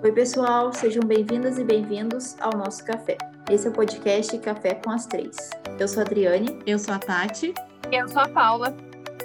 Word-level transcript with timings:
Oi, 0.00 0.12
pessoal, 0.12 0.72
sejam 0.72 1.02
bem-vindas 1.02 1.58
e 1.58 1.64
bem-vindos 1.64 2.36
ao 2.40 2.52
nosso 2.52 2.84
café. 2.84 3.18
Esse 3.50 3.66
é 3.66 3.70
o 3.70 3.72
podcast 3.72 4.38
Café 4.38 4.74
com 4.74 4.92
as 4.92 5.06
Três. 5.06 5.36
Eu 5.76 5.88
sou 5.88 6.04
a 6.04 6.06
Adriane. 6.06 6.62
Eu 6.64 6.78
sou 6.78 6.94
a 6.94 7.00
Tati. 7.00 7.52
Eu 7.90 8.08
sou 8.08 8.22
a 8.22 8.28
Paula. 8.28 8.72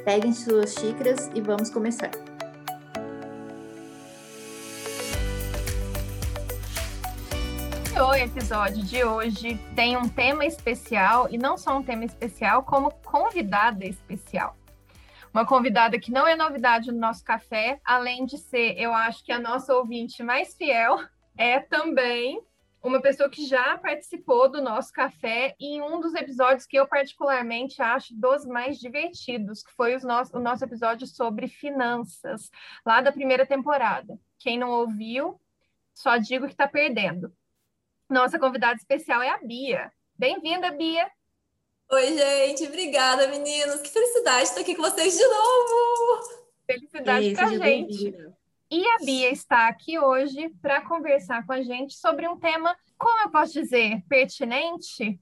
Peguem 0.03 0.33
suas 0.33 0.73
xícaras 0.73 1.29
e 1.35 1.41
vamos 1.41 1.69
começar. 1.69 2.09
O 7.95 8.15
episódio 8.15 8.83
de 8.83 9.03
hoje 9.03 9.59
tem 9.75 9.95
um 9.95 10.09
tema 10.09 10.43
especial, 10.43 11.27
e 11.29 11.37
não 11.37 11.55
só 11.55 11.77
um 11.77 11.83
tema 11.83 12.03
especial, 12.03 12.63
como 12.63 12.91
convidada 13.03 13.85
especial 13.85 14.55
uma 15.33 15.45
convidada 15.45 15.99
que 15.99 16.11
não 16.11 16.27
é 16.27 16.35
novidade 16.35 16.91
no 16.91 16.99
nosso 16.99 17.23
café, 17.23 17.81
além 17.83 18.25
de 18.25 18.37
ser, 18.37 18.77
eu 18.77 18.93
acho 18.93 19.25
que 19.25 19.31
a 19.31 19.39
nossa 19.39 19.75
ouvinte 19.75 20.21
mais 20.21 20.55
fiel, 20.55 20.99
é 21.35 21.59
também 21.59 22.39
uma 22.83 23.01
pessoa 23.01 23.29
que 23.29 23.45
já 23.45 23.77
participou 23.77 24.51
do 24.51 24.61
nosso 24.61 24.91
café 24.91 25.55
em 25.59 25.81
um 25.81 25.99
dos 25.99 26.13
episódios 26.13 26.67
que 26.67 26.77
eu 26.77 26.87
particularmente 26.87 27.81
acho 27.81 28.13
dos 28.15 28.45
mais 28.45 28.77
divertidos, 28.77 29.63
que 29.63 29.71
foi 29.71 29.97
nosso, 29.99 30.37
o 30.37 30.39
nosso 30.39 30.63
episódio 30.65 31.07
sobre 31.07 31.47
finanças, 31.47 32.51
lá 32.85 33.01
da 33.01 33.11
primeira 33.11 33.45
temporada. 33.45 34.19
Quem 34.37 34.59
não 34.59 34.69
ouviu, 34.69 35.39
só 35.95 36.17
digo 36.17 36.45
que 36.45 36.53
está 36.53 36.67
perdendo. 36.67 37.33
Nossa 38.07 38.37
convidada 38.37 38.75
especial 38.75 39.21
é 39.21 39.29
a 39.29 39.37
Bia. 39.39 39.91
Bem-vinda, 40.15 40.69
Bia! 40.71 41.09
Oi, 41.93 42.17
gente, 42.17 42.63
obrigada, 42.63 43.27
meninos. 43.27 43.79
Que 43.81 43.89
felicidade 43.91 44.45
estar 44.45 44.61
aqui 44.61 44.73
com 44.73 44.81
vocês 44.81 45.15
de 45.15 45.23
novo. 45.23 46.43
Felicidade 46.65 47.35
para 47.35 47.45
a 47.45 47.57
gente. 47.59 48.33
E 48.71 48.83
a 48.83 48.97
Bia 49.05 49.29
está 49.29 49.67
aqui 49.67 49.99
hoje 49.99 50.49
para 50.59 50.81
conversar 50.81 51.45
com 51.45 51.53
a 51.53 51.61
gente 51.61 51.93
sobre 51.93 52.27
um 52.27 52.35
tema, 52.35 52.75
como 52.97 53.21
eu 53.21 53.29
posso 53.29 53.53
dizer, 53.53 54.01
pertinente? 54.09 55.19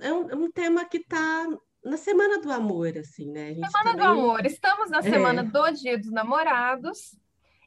é, 0.00 0.12
um, 0.12 0.30
é 0.30 0.36
um 0.36 0.52
tema 0.52 0.84
que 0.84 0.98
está 0.98 1.48
na 1.84 1.96
Semana 1.96 2.40
do 2.40 2.52
Amor, 2.52 2.96
assim, 2.96 3.32
né? 3.32 3.54
semana 3.54 3.96
do 3.96 4.04
Amor. 4.04 4.46
Estamos 4.46 4.90
na 4.90 4.98
é. 4.98 5.02
Semana 5.02 5.42
do 5.42 5.70
Dia 5.72 5.98
dos 5.98 6.12
Namorados 6.12 7.18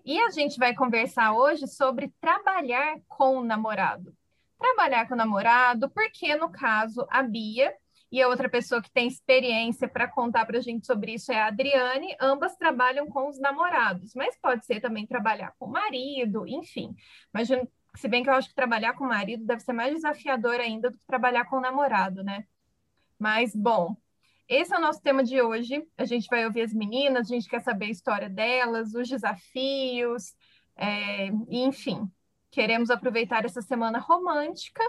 e 0.05 0.17
a 0.21 0.29
gente 0.29 0.57
vai 0.57 0.73
conversar 0.73 1.33
hoje 1.33 1.67
sobre 1.67 2.13
trabalhar 2.21 2.95
com 3.09 3.39
o 3.39 3.43
namorado. 3.43 4.15
Trabalhar 4.57 5.05
com 5.05 5.15
o 5.15 5.17
namorado, 5.17 5.89
porque 5.89 6.33
no 6.37 6.49
caso 6.49 7.05
a 7.09 7.21
Bia 7.21 7.75
e 8.11 8.21
a 8.21 8.27
outra 8.27 8.47
pessoa 8.47 8.81
que 8.81 8.91
tem 8.91 9.07
experiência 9.07 9.87
para 9.87 10.07
contar 10.07 10.45
para 10.45 10.57
a 10.57 10.61
gente 10.61 10.85
sobre 10.85 11.13
isso 11.13 11.31
é 11.31 11.41
a 11.41 11.47
Adriane. 11.47 12.15
Ambas 12.21 12.55
trabalham 12.55 13.07
com 13.07 13.29
os 13.29 13.39
namorados, 13.39 14.13
mas 14.15 14.37
pode 14.39 14.65
ser 14.65 14.79
também 14.79 15.05
trabalhar 15.05 15.53
com 15.59 15.65
o 15.65 15.71
marido, 15.71 16.47
enfim. 16.47 16.95
Imagino, 17.33 17.67
se 17.95 18.07
bem 18.07 18.23
que 18.23 18.29
eu 18.29 18.33
acho 18.33 18.49
que 18.49 18.55
trabalhar 18.55 18.93
com 18.93 19.03
o 19.03 19.07
marido 19.07 19.45
deve 19.45 19.61
ser 19.61 19.73
mais 19.73 19.93
desafiador 19.93 20.59
ainda 20.59 20.89
do 20.89 20.97
que 20.97 21.05
trabalhar 21.05 21.45
com 21.45 21.57
o 21.57 21.61
namorado, 21.61 22.23
né? 22.23 22.45
Mas, 23.19 23.55
bom, 23.55 23.97
esse 24.47 24.73
é 24.73 24.77
o 24.77 24.81
nosso 24.81 25.01
tema 25.01 25.23
de 25.23 25.41
hoje. 25.41 25.85
A 25.97 26.05
gente 26.05 26.27
vai 26.29 26.45
ouvir 26.45 26.61
as 26.61 26.73
meninas, 26.73 27.29
a 27.29 27.33
gente 27.33 27.49
quer 27.49 27.61
saber 27.61 27.87
a 27.87 27.91
história 27.91 28.29
delas, 28.29 28.93
os 28.93 29.09
desafios, 29.09 30.33
é, 30.77 31.27
enfim. 31.49 32.09
Queremos 32.51 32.89
aproveitar 32.89 33.43
essa 33.43 33.61
semana 33.61 33.99
romântica 33.99 34.81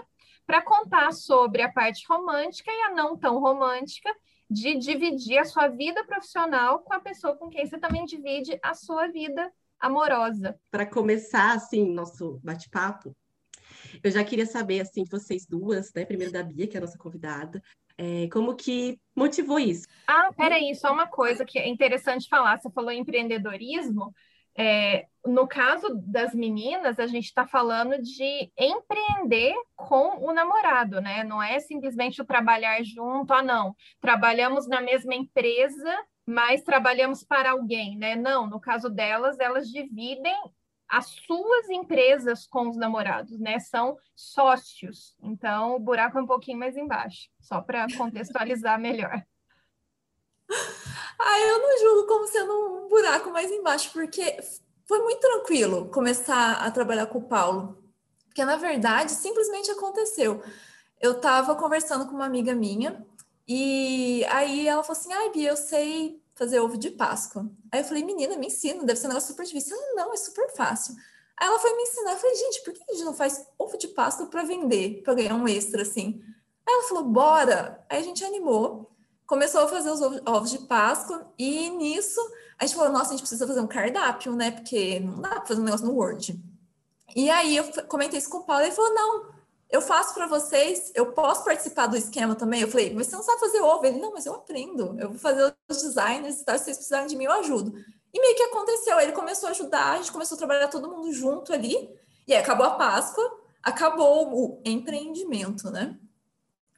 para 0.49 0.63
contar 0.63 1.13
sobre 1.13 1.61
a 1.61 1.71
parte 1.71 2.07
romântica 2.09 2.71
e 2.71 2.81
a 2.81 2.95
não 2.95 3.15
tão 3.15 3.39
romântica 3.39 4.11
de 4.49 4.79
dividir 4.79 5.37
a 5.37 5.45
sua 5.45 5.67
vida 5.67 6.03
profissional 6.05 6.79
com 6.79 6.91
a 6.91 6.99
pessoa 6.99 7.35
com 7.35 7.49
quem 7.49 7.67
você 7.67 7.77
também 7.77 8.03
divide 8.03 8.57
a 8.63 8.73
sua 8.73 9.05
vida 9.09 9.53
amorosa. 9.79 10.59
Para 10.71 10.87
começar 10.87 11.53
assim 11.53 11.93
nosso 11.93 12.39
bate-papo, 12.43 13.15
eu 14.03 14.09
já 14.09 14.23
queria 14.23 14.47
saber 14.47 14.79
assim 14.79 15.03
vocês 15.05 15.45
duas, 15.45 15.93
né? 15.93 16.03
Primeiro 16.03 16.33
da 16.33 16.41
Bia, 16.41 16.65
que 16.65 16.75
é 16.75 16.79
a 16.79 16.81
nossa 16.81 16.97
convidada, 16.97 17.61
é, 17.95 18.27
como 18.31 18.55
que 18.55 18.99
motivou 19.15 19.59
isso? 19.59 19.85
Ah, 20.07 20.31
peraí, 20.35 20.73
só 20.73 20.91
uma 20.91 21.05
coisa 21.05 21.45
que 21.45 21.59
é 21.59 21.69
interessante 21.69 22.27
falar. 22.27 22.57
Você 22.57 22.71
falou 22.71 22.89
em 22.89 23.01
empreendedorismo. 23.01 24.11
É, 24.57 25.07
no 25.25 25.47
caso 25.47 25.87
das 26.05 26.33
meninas, 26.33 26.99
a 26.99 27.07
gente 27.07 27.25
está 27.25 27.45
falando 27.45 28.01
de 28.01 28.51
empreender 28.57 29.53
com 29.75 30.25
o 30.25 30.33
namorado, 30.33 31.01
né? 31.01 31.23
Não 31.23 31.41
é 31.41 31.59
simplesmente 31.59 32.21
o 32.21 32.25
trabalhar 32.25 32.81
junto, 32.83 33.33
ah, 33.33 33.41
não, 33.41 33.75
trabalhamos 33.99 34.67
na 34.67 34.81
mesma 34.81 35.15
empresa, 35.15 35.93
mas 36.25 36.63
trabalhamos 36.63 37.23
para 37.23 37.51
alguém, 37.51 37.97
né? 37.97 38.15
Não, 38.15 38.47
no 38.47 38.59
caso 38.59 38.89
delas, 38.89 39.39
elas 39.39 39.69
dividem 39.69 40.35
as 40.87 41.05
suas 41.05 41.69
empresas 41.69 42.47
com 42.47 42.67
os 42.67 42.75
namorados, 42.75 43.39
né? 43.39 43.59
São 43.59 43.97
sócios. 44.15 45.15
Então, 45.21 45.75
o 45.75 45.79
buraco 45.79 46.17
é 46.17 46.21
um 46.21 46.27
pouquinho 46.27 46.57
mais 46.57 46.75
embaixo, 46.75 47.29
só 47.39 47.61
para 47.61 47.85
contextualizar 47.95 48.79
melhor. 48.79 49.23
Ah, 51.19 51.39
eu 51.41 51.59
não 51.59 51.77
julgo 51.79 52.07
como 52.07 52.27
sendo 52.27 52.53
um 52.53 52.87
buraco 52.87 53.29
mais 53.29 53.51
embaixo, 53.51 53.91
porque 53.91 54.39
foi 54.87 54.99
muito 55.03 55.19
tranquilo 55.19 55.89
começar 55.89 56.53
a 56.53 56.71
trabalhar 56.71 57.07
com 57.07 57.19
o 57.19 57.27
Paulo. 57.27 57.77
Porque, 58.25 58.45
na 58.45 58.55
verdade, 58.55 59.11
simplesmente 59.11 59.69
aconteceu. 59.69 60.41
Eu 61.01 61.13
estava 61.13 61.55
conversando 61.55 62.05
com 62.05 62.13
uma 62.13 62.25
amiga 62.25 62.55
minha, 62.55 63.05
e 63.47 64.23
aí 64.29 64.67
ela 64.67 64.83
falou 64.83 64.99
assim: 64.99 65.11
ai, 65.11 65.31
Bia, 65.31 65.49
eu 65.49 65.57
sei 65.57 66.21
fazer 66.35 66.59
ovo 66.59 66.77
de 66.77 66.91
Páscoa. 66.91 67.49
Aí 67.71 67.81
eu 67.81 67.83
falei, 67.83 68.03
menina, 68.03 68.37
me 68.37 68.47
ensina, 68.47 68.85
deve 68.85 68.97
ser 68.97 69.07
um 69.07 69.09
negócio 69.09 69.29
super 69.29 69.45
difícil. 69.45 69.75
Ela, 69.75 69.95
não, 69.95 70.13
é 70.13 70.17
super 70.17 70.49
fácil. 70.55 70.95
Aí 71.35 71.47
ela 71.47 71.59
foi 71.59 71.75
me 71.75 71.83
ensinar. 71.83 72.13
Eu 72.13 72.17
falei, 72.17 72.35
gente, 72.35 72.63
por 72.63 72.73
que 72.73 72.83
a 72.87 72.93
gente 72.93 73.03
não 73.03 73.13
faz 73.13 73.45
ovo 73.57 73.77
de 73.77 73.89
Páscoa 73.89 74.27
para 74.27 74.43
vender, 74.43 75.01
para 75.03 75.15
ganhar 75.15 75.35
um 75.35 75.47
extra 75.47 75.81
assim? 75.81 76.21
Aí 76.65 76.73
ela 76.73 76.83
falou, 76.83 77.03
bora. 77.03 77.85
Aí 77.89 77.99
a 77.99 78.03
gente 78.03 78.23
animou 78.23 78.89
começou 79.29 79.61
a 79.61 79.67
fazer 79.67 79.91
os 79.91 80.01
ovos 80.25 80.49
de 80.49 80.57
Páscoa 80.57 81.31
e 81.37 81.69
nisso 81.69 82.19
a 82.57 82.65
gente 82.65 82.75
falou, 82.75 82.91
nossa, 82.91 83.09
a 83.09 83.11
gente 83.11 83.21
precisa 83.21 83.47
fazer 83.47 83.61
um 83.61 83.67
cardápio, 83.67 84.35
né? 84.35 84.49
Porque 84.49 84.99
não 84.99 85.21
dá 85.21 85.29
para 85.29 85.45
fazer 85.45 85.61
um 85.61 85.63
negócio 85.63 85.85
no 85.85 85.93
Word. 85.93 86.37
E 87.15 87.29
aí 87.29 87.55
eu 87.55 87.63
comentei 87.87 88.17
isso 88.17 88.29
com 88.29 88.39
o 88.39 88.43
Paulo 88.43 88.63
e 88.63 88.65
ele 88.65 88.75
falou, 88.75 88.93
não, 88.93 89.25
eu 89.69 89.81
faço 89.81 90.15
para 90.15 90.25
vocês, 90.25 90.91
eu 90.95 91.13
posso 91.13 91.45
participar 91.45 91.85
do 91.85 91.95
esquema 91.95 92.33
também? 92.33 92.61
Eu 92.61 92.67
falei, 92.67 92.91
mas 92.91 93.05
você 93.05 93.15
não 93.15 93.23
sabe 93.23 93.39
fazer 93.39 93.61
ovo? 93.61 93.85
Ele, 93.85 93.99
não, 93.99 94.11
mas 94.11 94.25
eu 94.25 94.33
aprendo, 94.33 94.99
eu 94.99 95.09
vou 95.09 95.19
fazer 95.19 95.55
os 95.69 95.77
designers, 95.77 96.41
tá? 96.43 96.57
se 96.57 96.65
vocês 96.65 96.77
precisarem 96.77 97.07
de 97.07 97.15
mim, 97.15 97.25
eu 97.25 97.31
ajudo. 97.33 97.71
E 98.11 98.19
meio 98.19 98.35
que 98.35 98.43
aconteceu, 98.43 98.99
ele 98.99 99.11
começou 99.11 99.47
a 99.47 99.51
ajudar, 99.51 99.91
a 99.91 99.97
gente 99.97 100.11
começou 100.11 100.35
a 100.35 100.39
trabalhar 100.39 100.67
todo 100.69 100.89
mundo 100.89 101.13
junto 101.13 101.53
ali, 101.53 101.87
e 102.27 102.33
aí 102.33 102.41
acabou 102.41 102.65
a 102.65 102.71
Páscoa, 102.71 103.23
acabou 103.61 104.33
o 104.33 104.61
empreendimento, 104.65 105.69
né? 105.69 105.95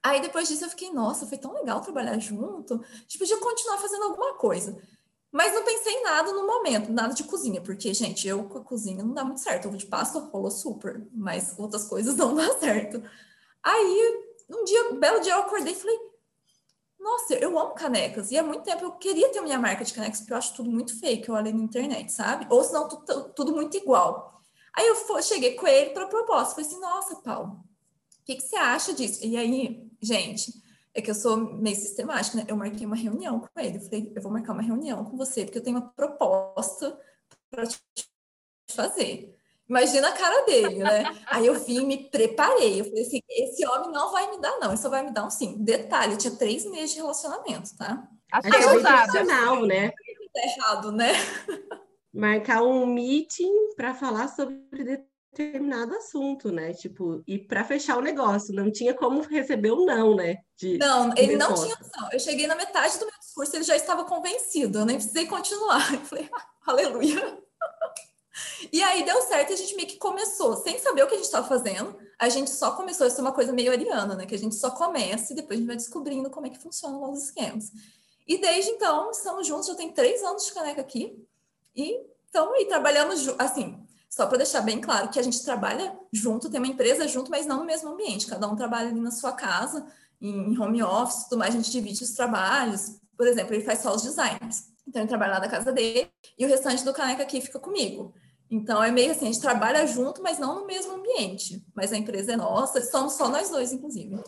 Aí 0.04 0.22
depois 0.22 0.48
disso 0.48 0.66
eu 0.66 0.70
fiquei, 0.70 0.92
nossa, 0.92 1.28
foi 1.28 1.38
tão 1.38 1.54
legal 1.54 1.82
trabalhar 1.82 2.18
junto. 2.20 2.76
A 2.76 2.98
gente 3.02 3.20
podia 3.20 3.38
continuar 3.38 3.78
fazendo 3.78 4.04
alguma 4.04 4.34
coisa. 4.36 4.82
Mas 5.32 5.54
não 5.54 5.64
pensei 5.64 5.94
em 5.94 6.04
nada 6.04 6.34
no 6.34 6.46
momento, 6.46 6.92
nada 6.92 7.14
de 7.14 7.24
cozinha, 7.24 7.62
porque, 7.62 7.94
gente, 7.94 8.28
eu 8.28 8.44
com 8.50 8.58
a 8.58 8.64
cozinha 8.64 9.04
não 9.04 9.14
dá 9.14 9.24
muito 9.24 9.40
certo. 9.40 9.68
Ovo 9.68 9.78
de 9.78 9.86
Páscoa 9.86 10.30
rolou 10.32 10.52
super, 10.52 11.08
mas 11.14 11.58
outras 11.58 11.86
coisas 11.86 12.16
não 12.18 12.36
dá 12.36 12.54
certo. 12.60 13.02
Aí, 13.64 14.26
um 14.50 14.64
dia, 14.66 14.90
um 14.90 15.00
belo 15.00 15.22
dia, 15.22 15.34
eu 15.34 15.40
acordei 15.40 15.74
e 15.74 15.76
falei, 15.76 15.98
nossa, 17.00 17.36
eu 17.36 17.58
amo 17.58 17.74
canecas. 17.74 18.30
E 18.32 18.38
há 18.38 18.44
muito 18.44 18.64
tempo 18.64 18.84
eu 18.84 18.92
queria 18.94 19.30
ter 19.30 19.42
minha 19.42 19.58
marca 19.58 19.86
de 19.86 19.94
canecas, 19.94 20.20
porque 20.20 20.34
eu 20.34 20.38
acho 20.38 20.54
tudo 20.54 20.70
muito 20.70 21.00
fake, 21.00 21.30
eu 21.30 21.36
olhei 21.36 21.54
na 21.54 21.64
internet, 21.64 22.12
sabe? 22.12 22.46
Ou 22.50 22.64
senão 22.64 22.90
tudo, 22.90 23.30
tudo 23.34 23.54
muito 23.54 23.78
igual. 23.78 24.42
Aí 24.74 24.86
eu 24.88 25.22
cheguei 25.22 25.56
com 25.56 25.68
ele 25.68 25.92
para 25.92 26.08
proposta. 26.08 26.56
Falei 26.56 26.70
assim, 26.70 26.80
nossa, 26.80 27.16
Paulo, 27.18 27.64
o 28.22 28.26
que, 28.26 28.36
que 28.36 28.44
você 28.44 28.56
acha 28.56 28.94
disso? 28.94 29.26
E 29.26 29.36
aí, 29.36 29.90
gente, 30.02 30.54
é 30.94 31.02
que 31.02 31.10
eu 31.10 31.16
sou 31.16 31.38
meio 31.38 31.76
sistemática, 31.76 32.38
né? 32.38 32.46
Eu 32.48 32.56
marquei 32.56 32.86
uma 32.86 32.96
reunião 32.96 33.40
com 33.40 33.60
ele. 33.60 33.78
Eu 33.78 33.82
falei, 33.82 34.14
eu 34.16 34.22
vou 34.22 34.32
marcar 34.32 34.54
uma 34.54 34.62
reunião 34.62 35.04
com 35.04 35.18
você, 35.18 35.44
porque 35.44 35.58
eu 35.58 35.64
tenho 35.64 35.78
uma 35.78 35.90
proposta 35.90 36.98
para 37.50 37.66
te 37.66 37.80
fazer. 38.70 39.36
Imagina 39.68 40.10
a 40.10 40.12
cara 40.12 40.46
dele, 40.46 40.84
né? 40.84 41.04
Aí 41.28 41.48
eu 41.48 41.58
vim, 41.60 41.86
me 41.86 42.10
preparei. 42.10 42.82
Eu 42.82 42.86
falei 42.86 43.04
assim: 43.04 43.22
esse 43.30 43.66
homem 43.66 43.92
não 43.92 44.12
vai 44.12 44.30
me 44.30 44.42
dar, 44.42 44.60
não. 44.60 44.70
Ele 44.70 44.78
só 44.78 44.90
vai 44.90 45.04
me 45.04 45.12
dar 45.12 45.26
um 45.26 45.30
sim. 45.30 45.64
Detalhe, 45.64 46.14
eu 46.14 46.18
tinha 46.18 46.36
três 46.36 46.66
meses 46.66 46.92
de 46.92 46.98
relacionamento, 46.98 47.76
tá? 47.78 48.08
Achei 48.32 48.52
é 48.52 48.80
profissional, 48.80 49.66
né? 49.66 49.92
Tá 50.34 50.42
errado, 50.44 50.92
né? 50.92 51.14
Marcar 52.14 52.64
um 52.64 52.86
meeting 52.86 53.74
para 53.76 53.94
falar 53.94 54.28
sobre 54.28 55.06
determinado 55.32 55.96
assunto, 55.96 56.52
né? 56.52 56.74
Tipo, 56.74 57.24
e 57.26 57.40
para 57.40 57.64
fechar 57.64 57.98
o 57.98 58.02
negócio, 58.02 58.54
não 58.54 58.72
tinha 58.72 58.94
como 58.94 59.22
receber 59.22 59.72
um 59.72 59.86
não, 59.86 60.16
né? 60.16 60.38
De, 60.58 60.78
não, 60.78 61.14
ele 61.16 61.38
não 61.38 61.54
tinha 61.54 61.74
opção. 61.74 62.10
Eu 62.12 62.20
cheguei 62.20 62.48
na 62.48 62.56
metade 62.56 63.00
do 63.00 63.06
meu 63.06 63.20
discurso, 63.20 63.56
ele 63.56 63.64
já 63.64 63.76
estava 63.76 64.04
convencido, 64.04 64.80
eu 64.80 64.86
nem 64.86 64.98
precisei 64.98 65.26
continuar. 65.26 65.92
Eu 65.94 66.02
falei, 66.02 66.30
ah, 66.34 66.72
aleluia. 66.72 67.42
E 68.72 68.82
aí 68.84 69.04
deu 69.04 69.22
certo, 69.24 69.54
a 69.54 69.56
gente 69.56 69.76
meio 69.76 69.88
que 69.88 69.98
começou, 69.98 70.56
sem 70.58 70.78
saber 70.80 71.04
o 71.04 71.08
que 71.08 71.14
a 71.14 71.18
gente 71.18 71.26
estava 71.26 71.48
fazendo, 71.48 71.98
a 72.20 72.30
gente 72.30 72.50
só 72.50 72.72
começou, 72.72 73.08
isso 73.08 73.18
é 73.18 73.22
uma 73.22 73.34
coisa 73.34 73.52
meio 73.52 73.72
ariana, 73.72 74.16
né? 74.16 74.26
Que 74.26 74.36
a 74.36 74.40
gente 74.40 74.56
só 74.56 74.72
começa 74.72 75.34
e 75.34 75.36
depois 75.36 75.58
a 75.58 75.60
gente 75.60 75.68
vai 75.68 75.76
descobrindo 75.76 76.30
como 76.30 76.48
é 76.48 76.50
que 76.50 76.60
funcionam 76.60 77.12
os 77.12 77.26
esquemas. 77.26 77.72
E 78.28 78.38
desde 78.38 78.72
então, 78.72 79.12
estamos 79.12 79.48
juntos, 79.48 79.68
já 79.68 79.76
tem 79.76 79.92
três 79.92 80.24
anos 80.24 80.46
de 80.46 80.54
caneca 80.54 80.82
aqui, 80.82 81.18
e 81.76 82.02
estamos 82.26 82.54
aí 82.54 82.66
trabalhando, 82.66 83.14
assim, 83.40 83.78
Só 84.12 84.28
para 84.28 84.40
deixar 84.40 84.60
bem 84.60 84.82
claro 84.82 85.10
que 85.10 85.18
a 85.18 85.24
gente 85.24 85.42
trabalha 85.42 85.98
junto, 86.12 86.50
tem 86.50 86.60
uma 86.60 86.68
empresa 86.68 87.08
junto, 87.08 87.32
mas 87.32 87.46
não 87.46 87.60
no 87.60 87.66
mesmo 87.66 87.92
ambiente. 87.92 88.28
Cada 88.28 88.46
um 88.46 88.58
trabalha 88.58 88.90
ali 88.90 89.00
na 89.00 89.10
sua 89.10 89.32
casa, 89.32 89.88
em 90.20 90.60
home 90.60 90.84
office, 90.84 91.30
tudo 91.30 91.40
mais, 91.40 91.56
a 91.56 91.58
gente 91.58 91.72
divide 91.72 92.04
os 92.04 92.12
trabalhos. 92.12 93.00
Por 93.16 93.26
exemplo, 93.26 93.56
ele 93.56 93.64
faz 93.64 93.80
só 93.80 93.96
os 93.96 94.04
designers. 94.04 94.66
Então, 94.86 95.02
ele 95.02 95.08
trabalha 95.08 95.36
lá 95.36 95.40
da 95.40 95.48
casa 95.48 95.72
dele 95.72 96.12
e 96.38 96.46
o 96.46 96.50
restante 96.50 96.84
do 96.84 96.94
caneca 96.94 97.24
aqui 97.24 97.40
fica 97.40 97.58
comigo. 97.58 98.14
Então, 98.50 98.84
é 98.84 98.92
meio 98.92 99.12
assim, 99.12 99.30
a 99.30 99.32
gente 99.32 99.40
trabalha 99.40 99.88
junto, 99.88 100.22
mas 100.22 100.38
não 100.38 100.60
no 100.60 100.68
mesmo 100.68 100.94
ambiente. 100.94 101.66
Mas 101.74 101.94
a 101.94 101.98
empresa 101.98 102.34
é 102.34 102.36
nossa, 102.36 102.82
somos 102.82 103.14
só 103.14 103.30
nós 103.30 103.50
dois, 103.50 103.72
inclusive. 103.72 104.22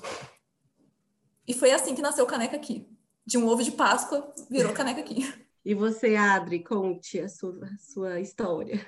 E 1.46 1.54
foi 1.54 1.72
assim 1.72 1.94
que 1.94 2.02
nasceu 2.02 2.24
o 2.24 2.28
Caneca 2.28 2.56
Aqui. 2.56 2.88
De 3.26 3.38
um 3.38 3.46
ovo 3.50 3.62
de 3.62 3.72
Páscoa, 3.72 4.34
virou 4.50 4.72
Caneca 4.72 5.02
Aqui. 5.02 5.30
E 5.66 5.74
você, 5.74 6.18
Adri, 6.18 6.62
conte 6.62 7.22
a 7.22 7.30
sua, 7.30 7.66
a 7.66 7.78
sua 7.78 8.20
história. 8.20 8.86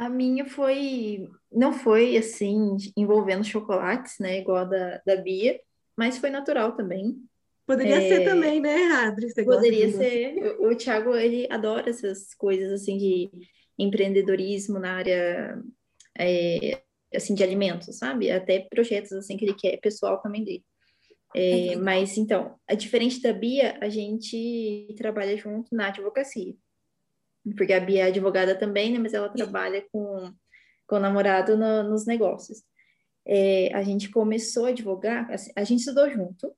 A 0.00 0.08
minha 0.08 0.46
foi, 0.46 1.28
não 1.52 1.74
foi 1.74 2.16
assim, 2.16 2.74
envolvendo 2.96 3.44
chocolates, 3.44 4.18
né, 4.18 4.38
igual 4.38 4.56
a 4.56 4.64
da, 4.64 5.02
da 5.04 5.16
Bia, 5.16 5.60
mas 5.94 6.16
foi 6.16 6.30
natural 6.30 6.74
também. 6.74 7.18
Poderia 7.66 7.96
é... 7.96 8.08
ser 8.08 8.24
também, 8.24 8.62
né, 8.62 8.92
Adri? 8.92 9.28
Você 9.28 9.44
Poderia 9.44 9.92
ser. 9.92 10.56
O, 10.58 10.70
o 10.70 10.74
Thiago, 10.74 11.14
ele 11.14 11.46
adora 11.50 11.90
essas 11.90 12.32
coisas, 12.32 12.72
assim, 12.72 12.96
de 12.96 13.30
empreendedorismo 13.78 14.78
na 14.78 14.94
área, 14.94 15.62
é, 16.18 16.80
assim, 17.14 17.34
de 17.34 17.42
alimentos, 17.42 17.94
sabe? 17.98 18.30
Até 18.30 18.60
projetos, 18.70 19.12
assim, 19.12 19.36
que 19.36 19.44
ele 19.44 19.54
quer, 19.54 19.76
pessoal 19.82 20.22
também 20.22 20.42
dele. 20.42 20.64
É, 21.36 21.76
mas, 21.76 22.16
então, 22.16 22.58
a 22.66 22.72
diferente 22.72 23.20
da 23.20 23.34
Bia, 23.34 23.76
a 23.82 23.90
gente 23.90 24.94
trabalha 24.96 25.36
junto 25.36 25.74
na 25.74 25.88
advocacia 25.88 26.54
porque 27.56 27.72
a 27.72 27.80
Bia 27.80 28.04
é 28.04 28.08
advogada 28.08 28.54
também, 28.54 28.92
né? 28.92 28.98
Mas 28.98 29.14
ela 29.14 29.28
trabalha 29.28 29.84
com, 29.92 30.32
com 30.86 30.96
o 30.96 31.00
namorado 31.00 31.56
no, 31.56 31.82
nos 31.82 32.06
negócios. 32.06 32.62
É, 33.26 33.72
a 33.74 33.82
gente 33.82 34.10
começou 34.10 34.66
a 34.66 34.70
advogar, 34.70 35.30
assim, 35.30 35.52
a 35.54 35.64
gente 35.64 35.80
estudou 35.80 36.10
junto, 36.10 36.52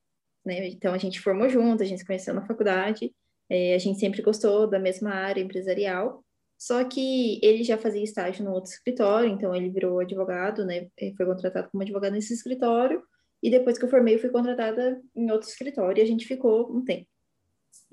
né? 0.44 0.68
Então 0.68 0.94
a 0.94 0.98
gente 0.98 1.20
formou 1.20 1.48
junto, 1.48 1.82
a 1.82 1.86
gente 1.86 2.00
se 2.00 2.06
conheceu 2.06 2.34
na 2.34 2.46
faculdade, 2.46 3.14
é, 3.48 3.74
a 3.74 3.78
gente 3.78 3.98
sempre 3.98 4.22
gostou 4.22 4.66
da 4.66 4.78
mesma 4.78 5.10
área 5.10 5.42
empresarial. 5.42 6.24
Só 6.58 6.84
que 6.84 7.40
ele 7.42 7.64
já 7.64 7.76
fazia 7.76 8.04
estágio 8.04 8.44
no 8.44 8.52
outro 8.52 8.70
escritório, 8.70 9.28
então 9.28 9.54
ele 9.54 9.68
virou 9.68 9.98
advogado, 9.98 10.64
né? 10.64 10.88
Foi 11.16 11.26
contratado 11.26 11.68
como 11.70 11.82
advogado 11.82 12.12
nesse 12.12 12.34
escritório. 12.34 13.02
E 13.42 13.50
depois 13.50 13.76
que 13.76 13.84
eu 13.84 13.88
formei, 13.88 14.14
eu 14.14 14.20
fui 14.20 14.30
contratada 14.30 15.02
em 15.16 15.30
outro 15.32 15.48
escritório 15.48 16.00
e 16.00 16.02
a 16.02 16.06
gente 16.06 16.24
ficou 16.24 16.72
um 16.72 16.84
tempo. 16.84 17.08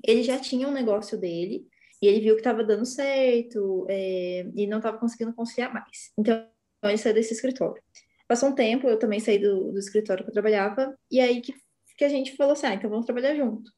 Ele 0.06 0.22
já 0.22 0.38
tinha 0.38 0.68
um 0.68 0.72
negócio 0.72 1.18
dele, 1.18 1.66
e 2.02 2.06
ele 2.06 2.20
viu 2.20 2.34
que 2.34 2.40
estava 2.40 2.64
dando 2.64 2.86
certo 2.86 3.86
é, 3.88 4.46
e 4.54 4.66
não 4.66 4.78
estava 4.78 4.98
conseguindo 4.98 5.34
conciliar 5.34 5.72
mais. 5.72 6.12
Então, 6.18 6.46
ele 6.84 6.96
saiu 6.96 7.14
desse 7.14 7.34
escritório. 7.34 7.82
Passou 8.26 8.48
um 8.48 8.54
tempo, 8.54 8.88
eu 8.88 8.98
também 8.98 9.20
saí 9.20 9.38
do, 9.38 9.72
do 9.72 9.78
escritório 9.78 10.24
que 10.24 10.30
eu 10.30 10.34
trabalhava, 10.34 10.96
e 11.10 11.20
aí 11.20 11.40
que, 11.40 11.52
que 11.98 12.04
a 12.04 12.08
gente 12.08 12.36
falou 12.36 12.52
assim, 12.52 12.66
ah, 12.66 12.74
então 12.74 12.88
vamos 12.88 13.04
trabalhar 13.04 13.34
junto. 13.34 13.70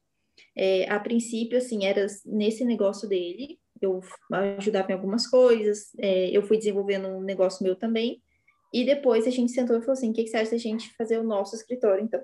É, 0.57 0.91
a 0.91 1.01
princípio, 1.01 1.59
assim, 1.59 1.85
era 1.85 2.07
nesse 2.27 2.65
negócio 2.65 3.09
dele, 3.09 3.59
eu 3.81 4.01
ajudava 4.59 4.93
em 4.93 4.95
algumas 4.95 5.27
coisas, 5.27 5.91
é, 5.99 6.31
eu 6.31 6.43
fui 6.43 6.59
desenvolvendo 6.59 7.09
um 7.09 7.23
negócio 7.23 7.65
meu 7.65 7.75
também, 7.75 8.23
e 8.73 8.85
depois 8.85 9.27
a 9.27 9.31
gente 9.31 9.53
sentou 9.53 9.77
e 9.77 9.81
falou 9.81 9.95
assim, 9.95 10.11
o 10.11 10.13
que, 10.13 10.23
que 10.23 10.31
você 10.31 10.37
acha 10.37 10.53
da 10.53 10.57
gente 10.57 10.95
fazer 10.97 11.19
o 11.19 11.25
nosso 11.25 11.57
escritório, 11.57 12.05
então? 12.05 12.23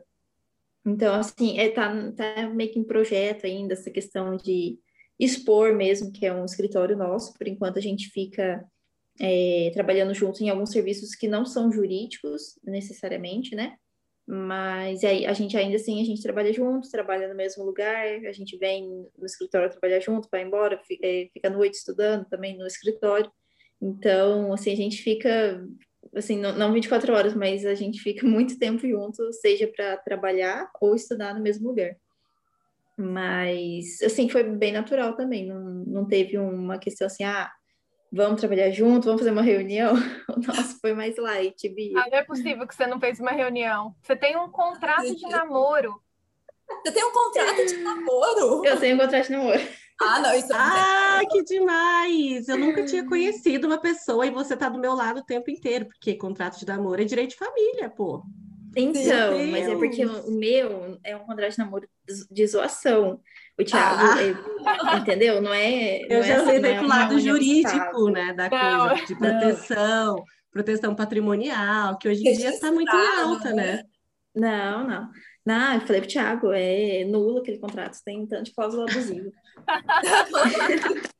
Então, 0.87 1.15
assim, 1.15 1.59
é, 1.59 1.69
tá, 1.71 2.13
tá 2.13 2.49
meio 2.49 2.71
que 2.71 2.79
em 2.79 2.85
projeto 2.85 3.47
ainda 3.47 3.75
essa 3.75 3.91
questão 3.91 4.37
de 4.37 4.79
expor 5.19 5.75
mesmo, 5.75 6.13
que 6.13 6.25
é 6.25 6.33
um 6.33 6.45
escritório 6.45 6.97
nosso, 6.97 7.35
por 7.35 7.49
enquanto 7.49 7.79
a 7.79 7.83
gente 7.83 8.09
fica 8.11 8.65
é, 9.21 9.71
trabalhando 9.75 10.15
junto 10.15 10.43
em 10.43 10.49
alguns 10.49 10.71
serviços 10.71 11.15
que 11.15 11.27
não 11.27 11.45
são 11.45 11.73
jurídicos 11.73 12.59
necessariamente, 12.65 13.55
né? 13.55 13.77
Mas 14.31 15.03
aí 15.05 15.25
a 15.25 15.33
gente 15.33 15.57
ainda 15.57 15.77
assim, 15.77 16.03
a 16.03 16.05
gente 16.05 16.23
trabalha 16.23 16.53
junto, 16.53 16.91
trabalha 16.91 17.29
no 17.29 17.35
mesmo 17.35 17.65
lugar, 17.65 18.07
a 18.27 18.33
gente 18.33 18.59
vem 18.59 18.87
no 19.17 19.25
escritório 19.25 19.71
trabalhar 19.71 20.01
junto, 20.01 20.29
vai 20.31 20.43
embora, 20.43 20.79
fica, 20.87 21.07
é, 21.07 21.29
fica 21.33 21.49
à 21.49 21.51
noite 21.51 21.75
estudando 21.75 22.27
também 22.27 22.57
no 22.57 22.67
escritório. 22.67 23.31
Então, 23.81 24.53
assim, 24.53 24.71
a 24.73 24.77
gente 24.77 25.03
fica, 25.03 25.67
assim, 26.15 26.39
não, 26.39 26.53
não 26.53 26.73
24 26.75 27.13
horas, 27.15 27.35
mas 27.35 27.65
a 27.65 27.75
gente 27.75 28.01
fica 28.01 28.25
muito 28.29 28.59
tempo 28.59 28.87
junto, 28.87 29.33
seja 29.33 29.67
para 29.67 29.97
trabalhar 29.97 30.71
ou 30.81 30.95
estudar 30.95 31.35
no 31.35 31.43
mesmo 31.43 31.69
lugar. 31.69 31.97
Mas, 32.99 34.03
assim, 34.03 34.29
foi 34.29 34.43
bem 34.43 34.73
natural 34.73 35.15
também. 35.15 35.47
Não, 35.47 35.61
não 35.87 36.05
teve 36.05 36.37
uma 36.37 36.79
questão 36.79 37.07
assim, 37.07 37.23
ah, 37.23 37.49
vamos 38.13 38.41
trabalhar 38.41 38.71
junto, 38.71 39.05
vamos 39.05 39.21
fazer 39.21 39.31
uma 39.31 39.43
reunião. 39.43 39.95
O 40.29 40.41
nosso 40.41 40.79
foi 40.81 40.93
mais 40.93 41.17
light, 41.17 41.69
Bia. 41.69 42.01
Ah, 42.01 42.09
não 42.11 42.19
é 42.19 42.25
possível 42.25 42.67
que 42.67 42.75
você 42.75 42.87
não 42.87 43.01
fez 43.01 43.19
uma 43.19 43.33
reunião. 43.33 43.95
Você 44.03 44.15
tem 44.15 44.37
um 44.37 44.49
contrato 44.51 45.15
de 45.15 45.29
namoro. 45.29 46.01
Você 46.85 46.93
tem 46.93 47.05
um 47.05 47.13
contrato 47.13 47.67
de 47.67 47.77
namoro? 47.79 48.65
Eu 48.65 48.79
tenho 48.79 48.97
um 48.97 48.99
contrato 48.99 49.27
de 49.27 49.33
namoro. 49.33 49.59
Ah, 50.01 50.21
não, 50.21 50.35
isso 50.35 50.49
não 50.49 50.57
Ah, 50.61 51.21
que 51.29 51.43
demais! 51.43 52.49
Eu 52.49 52.57
nunca 52.57 52.85
tinha 52.85 53.05
conhecido 53.05 53.67
uma 53.67 53.79
pessoa 53.79 54.25
e 54.27 54.31
você 54.31 54.57
tá 54.57 54.69
do 54.69 54.79
meu 54.79 54.95
lado 54.95 55.21
o 55.21 55.25
tempo 55.25 55.51
inteiro, 55.51 55.87
porque 55.87 56.15
contrato 56.15 56.59
de 56.59 56.67
namoro 56.67 57.03
é 57.03 57.05
direito 57.05 57.31
de 57.31 57.37
família, 57.37 57.91
pô. 57.91 58.23
Então, 58.81 59.47
mas 59.51 59.67
é 59.67 59.75
porque 59.75 60.07
o 60.07 60.31
meu 60.31 60.99
é 61.03 61.17
um 61.17 61.21
contrato 61.21 61.51
de 61.51 61.59
namoro 61.59 61.89
de 62.31 62.47
zoação. 62.47 63.21
O 63.59 63.65
Thiago, 63.65 64.03
ah. 64.03 64.95
é, 64.95 64.99
entendeu? 64.99 65.43
Não 65.43 65.53
é. 65.53 66.03
Eu 66.03 66.21
não 66.21 66.23
já 66.23 66.35
é 66.35 66.45
sei 66.45 66.57
assim, 66.59 66.67
é 66.67 66.79
pro 66.79 66.87
lado 66.87 67.19
jurídico, 67.19 68.11
né? 68.11 68.33
Da 68.35 68.49
não. 68.49 68.89
coisa 68.89 69.07
de 69.07 69.17
proteção, 69.17 70.17
não. 70.17 70.25
proteção 70.53 70.95
patrimonial, 70.95 71.99
que 71.99 72.09
hoje 72.09 72.27
em 72.27 72.37
dia 72.37 72.51
está 72.51 72.71
muito 72.71 72.95
em 72.95 73.21
alta, 73.21 73.53
né? 73.53 73.83
Não, 74.33 74.87
não. 74.87 75.11
Não, 75.45 75.75
eu 75.75 75.81
falei 75.81 76.03
pro 76.03 76.11
Thiago, 76.11 76.53
é 76.53 77.05
nulo 77.05 77.39
aquele 77.39 77.59
contrato, 77.59 77.99
tem 78.05 78.25
tanto 78.27 78.45
de 78.45 78.55
cláusula 78.55 78.85
abusiva. 78.89 79.31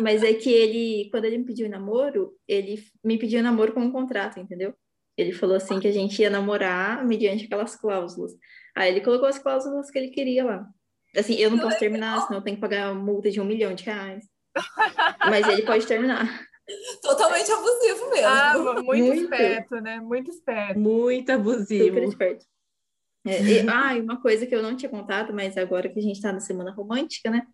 Mas 0.00 0.22
é 0.24 0.34
que 0.34 0.50
ele, 0.50 1.08
quando 1.10 1.26
ele 1.26 1.38
me 1.38 1.44
pediu 1.44 1.68
namoro, 1.68 2.32
ele 2.48 2.82
me 3.04 3.18
pediu 3.18 3.42
namoro 3.42 3.72
com 3.72 3.80
um 3.80 3.92
contrato, 3.92 4.40
entendeu? 4.40 4.74
Ele 5.16 5.32
falou 5.32 5.56
assim 5.56 5.78
que 5.78 5.86
a 5.86 5.92
gente 5.92 6.20
ia 6.20 6.30
namorar 6.30 7.04
mediante 7.04 7.44
aquelas 7.44 7.76
cláusulas. 7.76 8.32
Aí 8.74 8.90
ele 8.90 9.00
colocou 9.00 9.28
as 9.28 9.38
cláusulas 9.38 9.90
que 9.90 9.98
ele 9.98 10.08
queria 10.08 10.44
lá. 10.44 10.66
Assim, 11.16 11.34
eu 11.34 11.50
não 11.50 11.58
posso 11.58 11.78
terminar, 11.78 12.22
senão 12.22 12.40
eu 12.40 12.42
tenho 12.44 12.56
que 12.56 12.60
pagar 12.60 12.90
uma 12.90 13.00
multa 13.00 13.30
de 13.30 13.40
um 13.40 13.44
milhão 13.44 13.72
de 13.74 13.84
reais. 13.84 14.24
Mas 15.20 15.46
ele 15.48 15.62
pode 15.62 15.86
terminar. 15.86 16.26
Totalmente 17.02 17.52
abusivo 17.52 18.10
mesmo. 18.10 18.26
Ah, 18.26 18.54
muito, 18.58 18.84
muito, 18.84 19.14
esperto, 19.22 19.74
né? 19.76 20.00
Muito 20.00 20.30
esperto. 20.30 20.80
Muito 20.80 21.30
abusivo. 21.30 21.84
Super 21.84 22.02
esperto. 22.04 22.44
É, 23.26 23.42
e, 23.42 23.68
ah, 23.68 23.96
e 23.96 24.00
uma 24.00 24.20
coisa 24.20 24.46
que 24.46 24.54
eu 24.54 24.62
não 24.62 24.76
tinha 24.76 24.88
contado, 24.88 25.32
mas 25.32 25.56
agora 25.56 25.88
que 25.88 25.98
a 25.98 26.02
gente 26.02 26.16
está 26.16 26.32
na 26.32 26.40
semana 26.40 26.72
romântica, 26.72 27.30
né? 27.30 27.46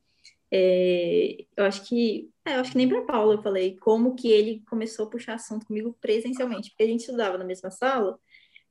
É, 0.53 1.45
eu 1.57 1.65
acho 1.65 1.87
que, 1.87 2.29
é, 2.51 2.57
eu 2.57 2.61
acho 2.61 2.73
que 2.73 2.77
nem 2.77 2.89
para 2.89 3.03
Paula 3.03 3.35
eu 3.35 3.43
falei 3.43 3.77
como 3.79 4.15
que 4.15 4.29
ele 4.31 4.63
começou 4.69 5.07
a 5.07 5.11
puxar 5.11 5.35
assunto 5.35 5.67
comigo 5.67 5.97
presencialmente, 6.01 6.71
porque 6.71 6.83
a 6.83 6.87
gente 6.87 7.01
estudava 7.01 7.39
na 7.39 7.45
mesma 7.45 7.71
sala, 7.71 8.19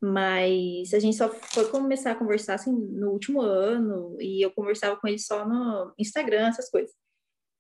mas 0.02 0.94
a 0.94 1.00
gente 1.00 1.18
só 1.18 1.30
foi 1.30 1.70
começar 1.70 2.12
a 2.12 2.16
conversar 2.16 2.56
assim 2.56 2.72
no 2.72 3.12
último 3.12 3.42
ano 3.42 4.18
e 4.20 4.44
eu 4.44 4.52
conversava 4.52 4.98
com 4.98 5.08
ele 5.08 5.20
só 5.20 5.48
no 5.48 5.94
Instagram, 5.98 6.48
essas 6.48 6.70
coisas. 6.70 6.94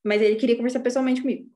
Mas 0.04 0.22
ele 0.22 0.36
queria 0.36 0.56
conversar 0.56 0.80
pessoalmente 0.82 1.22
comigo. 1.22 1.50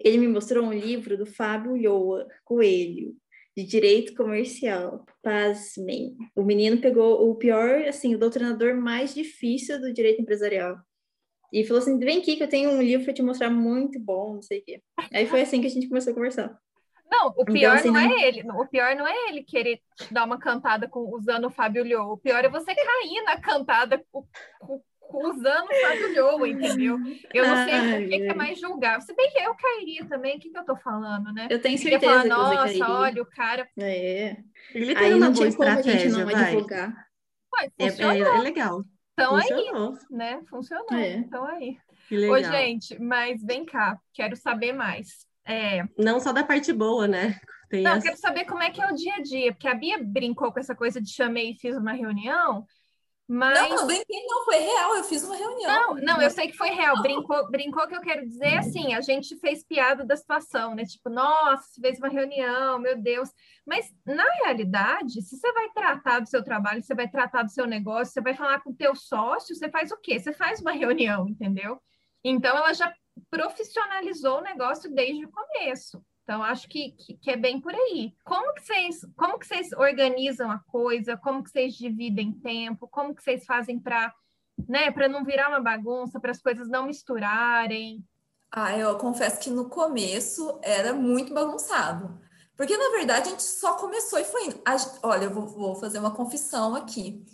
Ele 0.00 0.18
me 0.18 0.28
mostrou 0.28 0.64
um 0.64 0.72
livro 0.72 1.16
do 1.16 1.26
Fábio 1.26 1.74
Lhoa 1.76 2.28
Coelho, 2.44 3.16
de 3.56 3.64
Direito 3.64 4.14
Comercial. 4.14 5.04
Pasmem. 5.22 6.16
O 6.34 6.44
menino 6.44 6.80
pegou 6.80 7.28
o 7.30 7.34
pior, 7.36 7.82
assim, 7.88 8.14
o 8.14 8.18
doutrinador 8.18 8.76
mais 8.76 9.14
difícil 9.14 9.80
do 9.80 9.92
direito 9.92 10.22
empresarial 10.22 10.76
e 11.52 11.64
falou 11.64 11.82
assim: 11.82 11.98
vem 11.98 12.18
aqui 12.18 12.36
que 12.36 12.42
eu 12.42 12.48
tenho 12.48 12.70
um 12.70 12.82
livro 12.82 13.04
para 13.04 13.14
te 13.14 13.22
mostrar 13.22 13.50
muito 13.50 13.98
bom, 14.00 14.34
não 14.34 14.42
sei 14.42 14.60
o 14.60 14.64
quê. 14.64 14.82
Aí 15.12 15.26
foi 15.26 15.42
assim 15.42 15.60
que 15.60 15.66
a 15.66 15.70
gente 15.70 15.88
começou 15.88 16.12
a 16.12 16.14
conversar. 16.14 16.58
Não, 17.10 17.28
o 17.28 17.42
então, 17.42 17.54
pior 17.54 17.56
então, 17.56 17.72
assim, 17.74 17.90
não, 17.90 18.00
é 18.00 18.28
ele. 18.28 18.42
O 18.50 18.66
pior 18.66 18.96
não 18.96 19.06
é 19.06 19.28
ele 19.28 19.42
querer 19.42 19.80
dar 20.10 20.24
uma 20.24 20.38
cantada 20.38 20.88
com, 20.88 21.00
usando 21.14 21.46
o 21.46 21.50
Fábio 21.50 21.84
Lhou. 21.84 22.12
O 22.12 22.18
pior 22.18 22.44
é 22.44 22.48
você 22.48 22.74
cair 22.74 23.22
na 23.24 23.40
cantada 23.40 24.02
com, 24.10 24.26
com, 24.60 24.82
usando 25.12 25.68
o 25.70 25.74
Fábio 25.82 26.12
Lhou, 26.12 26.46
entendeu? 26.46 26.98
Eu 27.32 27.46
não 27.46 27.64
sei 27.64 28.06
o 28.06 28.08
que, 28.08 28.18
que, 28.18 28.28
é 28.28 28.34
mais 28.34 28.58
julgar. 28.58 29.00
Se 29.02 29.14
bem 29.14 29.30
que 29.30 29.38
eu 29.38 29.54
cairia 29.54 30.04
também, 30.06 30.36
o 30.36 30.40
que, 30.40 30.50
que 30.50 30.58
eu 30.58 30.64
tô 30.64 30.76
falando, 30.76 31.32
né? 31.32 31.46
Eu 31.48 31.60
tenho 31.60 31.78
certeza 31.78 32.12
falar, 32.12 32.22
que 32.22 32.78
Nossa, 32.78 32.92
olha, 32.92 33.22
o 33.22 33.26
cara... 33.26 33.68
É. 33.78 34.36
Ele 34.74 34.94
tem 34.94 35.04
Aí 35.04 35.14
uma 35.14 35.30
boa 35.30 35.46
estratégia, 35.46 36.10
não 36.10 36.24
vai. 36.24 36.34
advogar. 36.34 37.06
é, 37.78 37.86
é, 37.86 38.18
é 38.18 38.38
legal. 38.38 38.82
Estão 39.18 39.34
aí, 39.34 39.72
né? 40.10 40.42
Funcionou. 40.50 40.92
É. 40.92 41.20
Estão 41.20 41.44
aí. 41.46 41.78
Ô, 42.30 42.38
gente, 42.38 43.00
mas 43.00 43.42
vem 43.42 43.64
cá, 43.64 43.98
quero 44.12 44.36
saber 44.36 44.72
mais. 44.72 45.26
É... 45.46 45.84
Não 45.96 46.20
só 46.20 46.32
da 46.32 46.44
parte 46.44 46.72
boa, 46.72 47.08
né? 47.08 47.40
Tem 47.70 47.82
Não, 47.82 47.92
as... 47.92 48.02
quero 48.02 48.16
saber 48.16 48.44
como 48.44 48.62
é 48.62 48.70
que 48.70 48.80
é 48.80 48.86
o 48.86 48.94
dia 48.94 49.14
a 49.14 49.22
dia, 49.22 49.52
porque 49.52 49.66
a 49.66 49.74
Bia 49.74 49.98
brincou 50.02 50.52
com 50.52 50.60
essa 50.60 50.74
coisa 50.74 51.00
de 51.00 51.10
chamei 51.10 51.52
e 51.52 51.58
fiz 51.58 51.76
uma 51.76 51.92
reunião, 51.92 52.64
Mas... 53.28 53.58
Não, 53.58 53.76
não 53.76 53.86
brinquei, 53.88 54.24
não, 54.24 54.44
foi 54.44 54.58
real, 54.58 54.96
eu 54.96 55.04
fiz 55.04 55.24
uma 55.24 55.34
reunião. 55.34 55.94
Não, 55.94 55.94
não, 55.96 56.22
eu 56.22 56.30
sei 56.30 56.46
que 56.46 56.56
foi 56.56 56.70
real. 56.70 57.02
Brincou, 57.02 57.50
brincou 57.50 57.86
que 57.88 57.96
eu 57.96 58.00
quero 58.00 58.24
dizer 58.24 58.58
assim, 58.58 58.94
a 58.94 59.00
gente 59.00 59.36
fez 59.40 59.64
piada 59.64 60.04
da 60.04 60.16
situação, 60.16 60.76
né? 60.76 60.84
Tipo, 60.84 61.10
nossa, 61.10 61.64
você 61.66 61.80
fez 61.80 61.98
uma 61.98 62.08
reunião, 62.08 62.78
meu 62.78 62.96
Deus. 62.96 63.28
Mas 63.66 63.92
na 64.04 64.24
realidade, 64.44 65.20
se 65.22 65.36
você 65.36 65.52
vai 65.52 65.68
tratar 65.70 66.20
do 66.20 66.28
seu 66.28 66.44
trabalho, 66.44 66.82
você 66.82 66.94
vai 66.94 67.08
tratar 67.08 67.42
do 67.42 67.50
seu 67.50 67.66
negócio, 67.66 68.14
você 68.14 68.20
vai 68.20 68.34
falar 68.34 68.60
com 68.60 68.70
o 68.70 68.76
teu 68.76 68.94
sócio, 68.94 69.56
você 69.56 69.68
faz 69.68 69.90
o 69.90 69.96
quê? 69.96 70.20
Você 70.20 70.32
faz 70.32 70.60
uma 70.60 70.70
reunião, 70.72 71.28
entendeu? 71.28 71.80
Então 72.22 72.56
ela 72.56 72.72
já 72.72 72.94
profissionalizou 73.28 74.38
o 74.38 74.42
negócio 74.42 74.92
desde 74.94 75.24
o 75.24 75.30
começo. 75.30 76.00
Então, 76.26 76.42
acho 76.42 76.68
que, 76.68 76.90
que, 76.90 77.16
que, 77.18 77.30
é 77.30 77.36
bem 77.36 77.60
por 77.60 77.72
aí. 77.72 78.12
Como 78.24 78.52
que, 78.52 78.66
vocês, 78.66 79.06
como 79.16 79.38
que 79.38 79.46
vocês 79.46 79.70
organizam 79.70 80.50
a 80.50 80.58
coisa? 80.58 81.16
Como 81.16 81.40
que 81.40 81.50
vocês 81.50 81.74
dividem 81.74 82.32
tempo? 82.32 82.88
Como 82.88 83.14
que 83.14 83.22
vocês 83.22 83.44
fazem 83.44 83.78
para 83.78 84.12
né, 84.68 84.90
não 85.08 85.24
virar 85.24 85.48
uma 85.48 85.60
bagunça, 85.60 86.18
para 86.18 86.32
as 86.32 86.42
coisas 86.42 86.68
não 86.68 86.86
misturarem? 86.86 88.04
Ah, 88.50 88.76
eu 88.76 88.98
confesso 88.98 89.38
que 89.38 89.50
no 89.50 89.68
começo 89.68 90.58
era 90.64 90.92
muito 90.92 91.32
bagunçado. 91.32 92.20
Porque, 92.56 92.76
na 92.76 92.90
verdade, 92.90 93.28
a 93.28 93.30
gente 93.30 93.44
só 93.44 93.74
começou 93.74 94.18
e 94.18 94.24
foi 94.24 94.46
indo. 94.46 94.60
A, 94.64 94.74
olha, 95.04 95.26
eu 95.26 95.30
vou, 95.30 95.46
vou 95.46 95.76
fazer 95.76 96.00
uma 96.00 96.10
confissão 96.10 96.74
aqui. 96.74 97.24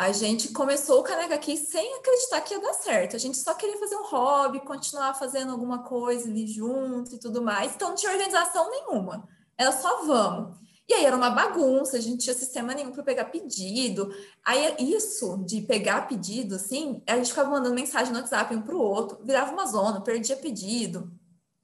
A 0.00 0.12
gente 0.12 0.48
começou 0.48 1.00
o 1.00 1.02
Caneca 1.02 1.34
aqui 1.34 1.58
sem 1.58 1.98
acreditar 1.98 2.40
que 2.40 2.54
ia 2.54 2.60
dar 2.62 2.72
certo. 2.72 3.16
A 3.16 3.18
gente 3.18 3.36
só 3.36 3.52
queria 3.52 3.76
fazer 3.76 3.96
um 3.96 4.06
hobby, 4.06 4.58
continuar 4.60 5.12
fazendo 5.12 5.52
alguma 5.52 5.82
coisa 5.82 6.26
ali 6.26 6.46
junto 6.46 7.14
e 7.14 7.18
tudo 7.18 7.42
mais. 7.42 7.74
Então 7.74 7.90
não 7.90 7.94
tinha 7.94 8.10
organização 8.10 8.70
nenhuma. 8.70 9.28
Era 9.58 9.72
só 9.72 10.06
vamos. 10.06 10.58
E 10.88 10.94
aí 10.94 11.04
era 11.04 11.14
uma 11.14 11.28
bagunça, 11.28 11.98
a 11.98 12.00
gente 12.00 12.12
não 12.12 12.16
tinha 12.16 12.34
sistema 12.34 12.72
nenhum 12.72 12.92
para 12.92 13.02
pegar 13.02 13.26
pedido. 13.26 14.10
Aí 14.42 14.74
isso 14.78 15.44
de 15.44 15.60
pegar 15.60 16.08
pedido, 16.08 16.54
assim, 16.54 17.02
a 17.06 17.16
gente 17.16 17.28
ficava 17.28 17.50
mandando 17.50 17.74
mensagem 17.74 18.10
no 18.10 18.20
WhatsApp 18.20 18.56
um 18.56 18.62
para 18.62 18.74
o 18.74 18.80
outro, 18.80 19.22
virava 19.22 19.52
uma 19.52 19.66
zona, 19.66 20.00
perdia 20.00 20.36
pedido, 20.38 21.12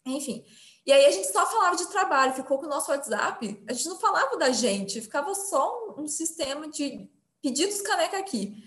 enfim. 0.04 0.44
E 0.84 0.92
aí 0.92 1.06
a 1.06 1.10
gente 1.10 1.32
só 1.32 1.46
falava 1.46 1.74
de 1.74 1.86
trabalho, 1.86 2.34
ficou 2.34 2.58
com 2.58 2.66
o 2.66 2.68
nosso 2.68 2.90
WhatsApp, 2.90 3.64
a 3.66 3.72
gente 3.72 3.88
não 3.88 3.96
falava 3.96 4.36
da 4.36 4.50
gente, 4.50 5.00
ficava 5.00 5.34
só 5.34 5.96
um, 5.96 6.02
um 6.02 6.06
sistema 6.06 6.68
de 6.68 7.08
pedidos 7.46 7.80
caneca 7.80 8.18
aqui. 8.18 8.64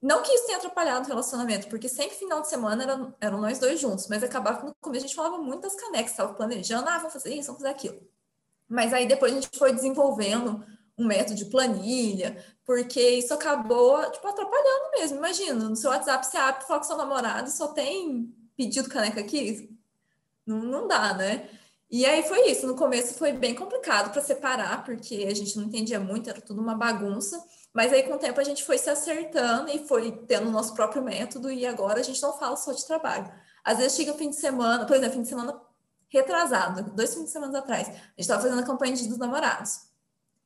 Não 0.00 0.22
que 0.22 0.32
isso 0.32 0.46
tenha 0.46 0.56
atrapalhado 0.56 1.04
o 1.04 1.08
relacionamento, 1.08 1.68
porque 1.68 1.86
sempre 1.86 2.16
final 2.16 2.40
de 2.40 2.48
semana 2.48 2.82
eram, 2.82 3.14
eram 3.20 3.40
nós 3.40 3.58
dois 3.58 3.78
juntos, 3.78 4.08
mas 4.08 4.22
acabava 4.22 4.60
que 4.60 4.66
no 4.66 4.74
começo 4.80 5.04
a 5.04 5.06
gente 5.06 5.14
falava 5.14 5.36
muito 5.36 5.68
canecas, 5.76 6.12
estava 6.12 6.32
planejando, 6.32 6.88
ah, 6.88 6.96
vamos 6.96 7.12
fazer 7.12 7.34
isso, 7.34 7.48
vamos 7.48 7.62
fazer 7.62 7.74
aquilo. 7.74 8.00
Mas 8.66 8.92
aí 8.94 9.06
depois 9.06 9.32
a 9.32 9.34
gente 9.34 9.56
foi 9.56 9.74
desenvolvendo 9.74 10.64
um 10.96 11.04
método 11.04 11.36
de 11.36 11.44
planilha, 11.44 12.42
porque 12.64 13.00
isso 13.00 13.34
acabou, 13.34 14.10
tipo, 14.10 14.26
atrapalhando 14.26 14.90
mesmo. 14.92 15.18
Imagina, 15.18 15.68
no 15.68 15.76
seu 15.76 15.90
WhatsApp 15.90 16.26
você 16.26 16.38
abre 16.38 16.64
e 16.64 16.66
fala 16.66 16.80
com 16.80 16.86
seu 16.86 16.96
namorado 16.96 17.50
só 17.50 17.68
tem 17.68 18.34
pedido 18.56 18.88
caneca 18.88 19.20
aqui. 19.20 19.70
Não, 20.46 20.62
não 20.62 20.88
dá, 20.88 21.14
né? 21.14 21.48
E 21.90 22.06
aí 22.06 22.22
foi 22.22 22.50
isso. 22.50 22.66
No 22.66 22.74
começo 22.74 23.14
foi 23.14 23.32
bem 23.32 23.54
complicado 23.54 24.10
para 24.10 24.22
separar, 24.22 24.84
porque 24.84 25.26
a 25.28 25.34
gente 25.34 25.56
não 25.56 25.64
entendia 25.64 26.00
muito, 26.00 26.30
era 26.30 26.40
tudo 26.40 26.60
uma 26.62 26.74
bagunça. 26.74 27.38
Mas 27.74 27.92
aí, 27.92 28.02
com 28.02 28.14
o 28.14 28.18
tempo, 28.18 28.38
a 28.38 28.44
gente 28.44 28.64
foi 28.64 28.76
se 28.76 28.90
acertando 28.90 29.70
e 29.70 29.86
foi 29.86 30.12
tendo 30.26 30.48
o 30.48 30.50
nosso 30.50 30.74
próprio 30.74 31.02
método, 31.02 31.50
e 31.50 31.66
agora 31.66 32.00
a 32.00 32.02
gente 32.02 32.20
não 32.20 32.32
fala 32.38 32.56
só 32.56 32.72
de 32.72 32.84
trabalho. 32.86 33.32
Às 33.64 33.78
vezes 33.78 33.96
chega 33.96 34.12
o 34.12 34.18
fim 34.18 34.28
de 34.28 34.36
semana, 34.36 34.84
por 34.84 34.96
exemplo, 34.96 35.14
fim 35.14 35.22
de 35.22 35.28
semana 35.28 35.60
retrasado, 36.12 36.94
dois 36.94 37.14
fins 37.14 37.24
de 37.24 37.30
semana 37.30 37.60
atrás, 37.60 37.88
a 37.88 37.92
gente 37.92 38.02
estava 38.18 38.42
fazendo 38.42 38.60
a 38.60 38.66
campanha 38.66 38.94
de 38.94 39.08
dos 39.08 39.16
namorados. 39.16 39.80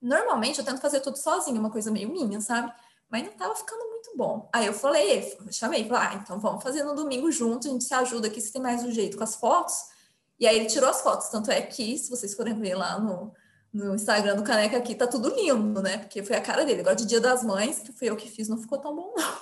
Normalmente 0.00 0.60
eu 0.60 0.64
tento 0.64 0.80
fazer 0.80 1.00
tudo 1.00 1.16
sozinho, 1.16 1.58
uma 1.58 1.70
coisa 1.70 1.90
meio 1.90 2.08
minha, 2.08 2.40
sabe? 2.40 2.72
Mas 3.10 3.24
não 3.24 3.32
estava 3.32 3.54
ficando 3.56 3.84
muito 3.90 4.16
bom. 4.16 4.48
Aí 4.52 4.66
eu 4.66 4.72
falei, 4.72 5.36
chamei, 5.50 5.88
falei, 5.88 6.08
ah, 6.08 6.14
então 6.22 6.38
vamos 6.38 6.62
fazer 6.62 6.84
no 6.84 6.94
domingo 6.94 7.30
junto, 7.32 7.66
a 7.66 7.70
gente 7.70 7.82
se 7.82 7.94
ajuda 7.94 8.28
aqui 8.28 8.40
se 8.40 8.52
tem 8.52 8.62
mais 8.62 8.84
um 8.84 8.90
jeito 8.92 9.16
com 9.16 9.24
as 9.24 9.34
fotos. 9.34 9.74
E 10.38 10.46
aí 10.46 10.56
ele 10.56 10.66
tirou 10.66 10.88
as 10.88 11.00
fotos, 11.00 11.28
tanto 11.28 11.50
é 11.50 11.60
que, 11.62 11.98
se 11.98 12.10
vocês 12.10 12.34
forem 12.34 12.54
ver 12.54 12.74
lá 12.74 13.00
no, 13.00 13.32
no 13.76 13.94
Instagram 13.94 14.36
do 14.36 14.42
Caneca 14.42 14.76
aqui, 14.76 14.94
tá 14.94 15.06
tudo 15.06 15.28
lindo, 15.28 15.82
né? 15.82 15.98
Porque 15.98 16.22
foi 16.22 16.36
a 16.36 16.40
cara 16.40 16.64
dele. 16.64 16.80
Agora, 16.80 16.96
de 16.96 17.04
Dia 17.04 17.20
das 17.20 17.42
Mães, 17.42 17.78
que 17.80 17.92
fui 17.92 18.08
eu 18.08 18.16
que 18.16 18.28
fiz, 18.30 18.48
não 18.48 18.58
ficou 18.58 18.78
tão 18.78 18.94
bom, 18.94 19.12
não. 19.16 19.36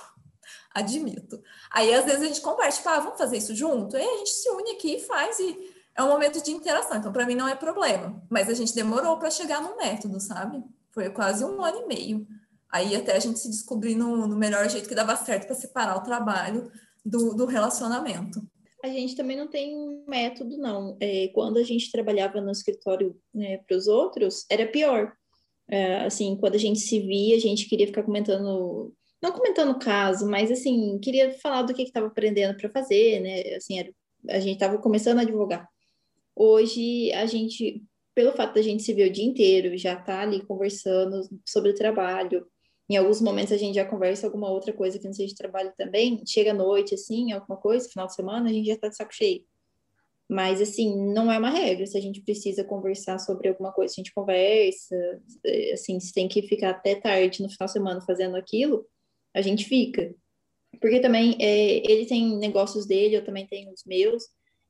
Admito. 0.73 1.41
Aí, 1.71 1.93
às 1.93 2.03
vezes, 2.03 2.21
a 2.21 2.25
gente 2.25 2.41
conversa, 2.41 2.77
tipo, 2.77 2.89
ah, 2.89 2.99
vamos 2.99 3.17
fazer 3.17 3.37
isso 3.37 3.55
junto? 3.55 3.95
Aí 3.95 4.03
a 4.03 4.17
gente 4.17 4.31
se 4.31 4.49
une 4.49 4.71
aqui 4.71 4.97
e 4.97 4.99
faz, 4.99 5.39
e 5.39 5.73
é 5.95 6.03
um 6.03 6.09
momento 6.09 6.43
de 6.43 6.51
interação. 6.51 6.97
Então, 6.97 7.13
para 7.13 7.25
mim, 7.25 7.35
não 7.35 7.47
é 7.47 7.55
problema. 7.55 8.21
Mas 8.29 8.49
a 8.49 8.53
gente 8.53 8.75
demorou 8.75 9.17
para 9.17 9.31
chegar 9.31 9.61
no 9.61 9.77
método, 9.77 10.19
sabe? 10.19 10.61
Foi 10.91 11.09
quase 11.09 11.45
um 11.45 11.63
ano 11.63 11.83
e 11.83 11.87
meio. 11.87 12.27
Aí, 12.69 12.93
até 12.93 13.15
a 13.15 13.19
gente 13.19 13.39
se 13.39 13.49
descobrir 13.49 13.95
no, 13.95 14.27
no 14.27 14.35
melhor 14.35 14.69
jeito 14.69 14.89
que 14.89 14.95
dava 14.95 15.15
certo 15.15 15.47
para 15.47 15.55
separar 15.55 15.95
o 15.95 16.03
trabalho 16.03 16.69
do, 17.05 17.33
do 17.33 17.45
relacionamento. 17.45 18.45
A 18.85 18.87
gente 18.87 19.15
também 19.15 19.35
não 19.35 19.47
tem 19.47 19.75
método, 20.07 20.59
não. 20.59 20.95
É, 20.99 21.27
quando 21.29 21.57
a 21.57 21.63
gente 21.63 21.91
trabalhava 21.91 22.39
no 22.39 22.51
escritório 22.51 23.19
né, 23.33 23.57
para 23.57 23.75
os 23.75 23.87
outros, 23.87 24.45
era 24.47 24.67
pior. 24.67 25.11
É, 25.67 26.05
assim, 26.05 26.37
quando 26.37 26.53
a 26.53 26.59
gente 26.59 26.79
se 26.79 26.99
via, 26.99 27.35
a 27.35 27.39
gente 27.39 27.67
queria 27.67 27.87
ficar 27.87 28.03
comentando, 28.03 28.93
não 29.19 29.31
comentando 29.31 29.71
o 29.71 29.79
caso, 29.79 30.29
mas 30.29 30.51
assim, 30.51 30.99
queria 30.99 31.31
falar 31.39 31.63
do 31.63 31.73
que 31.73 31.81
estava 31.81 32.05
aprendendo 32.05 32.55
para 32.55 32.69
fazer, 32.69 33.21
né? 33.21 33.55
Assim, 33.55 33.79
era, 33.79 33.91
a 34.29 34.39
gente 34.39 34.53
estava 34.53 34.77
começando 34.77 35.17
a 35.17 35.21
advogar. 35.23 35.67
Hoje, 36.35 37.11
a 37.13 37.25
gente, 37.25 37.83
pelo 38.13 38.33
fato 38.33 38.53
da 38.53 38.61
gente 38.61 38.83
se 38.83 38.93
ver 38.93 39.09
o 39.09 39.11
dia 39.11 39.25
inteiro, 39.25 39.75
já 39.79 39.95
tá 39.95 40.21
ali 40.21 40.45
conversando 40.45 41.27
sobre 41.43 41.71
o 41.71 41.75
trabalho, 41.75 42.45
em 42.89 42.97
alguns 42.97 43.19
momentos 43.21 43.51
a 43.51 43.57
gente 43.57 43.75
já 43.75 43.85
conversa 43.85 44.27
alguma 44.27 44.49
outra 44.49 44.71
coisa 44.71 44.99
que 44.99 45.05
não 45.05 45.13
seja 45.13 45.33
trabalho 45.35 45.73
também. 45.75 46.21
Chega 46.25 46.51
à 46.51 46.53
noite, 46.53 46.93
assim, 46.93 47.31
alguma 47.31 47.57
coisa, 47.57 47.89
final 47.89 48.07
de 48.07 48.13
semana, 48.13 48.49
a 48.49 48.53
gente 48.53 48.67
já 48.67 48.77
tá 48.77 48.87
de 48.89 48.95
saco 48.95 49.13
cheio. 49.13 49.43
Mas, 50.27 50.59
assim, 50.59 50.95
não 51.13 51.31
é 51.31 51.37
uma 51.37 51.49
regra. 51.49 51.85
Se 51.85 51.97
a 51.97 52.01
gente 52.01 52.21
precisa 52.21 52.63
conversar 52.63 53.19
sobre 53.19 53.47
alguma 53.47 53.71
coisa, 53.71 53.93
a 53.93 53.95
gente 53.95 54.13
conversa. 54.13 54.95
Assim, 55.73 55.99
se 55.99 56.13
tem 56.13 56.27
que 56.27 56.41
ficar 56.43 56.71
até 56.71 56.95
tarde 56.95 57.41
no 57.41 57.49
final 57.49 57.67
de 57.67 57.73
semana 57.73 58.01
fazendo 58.01 58.35
aquilo, 58.35 58.85
a 59.33 59.41
gente 59.41 59.65
fica. 59.65 60.13
Porque 60.81 60.99
também 60.99 61.37
é, 61.39 61.91
ele 61.91 62.05
tem 62.05 62.37
negócios 62.37 62.85
dele, 62.85 63.15
eu 63.15 63.23
também 63.23 63.47
tenho 63.47 63.71
os 63.71 63.83
meus. 63.85 64.23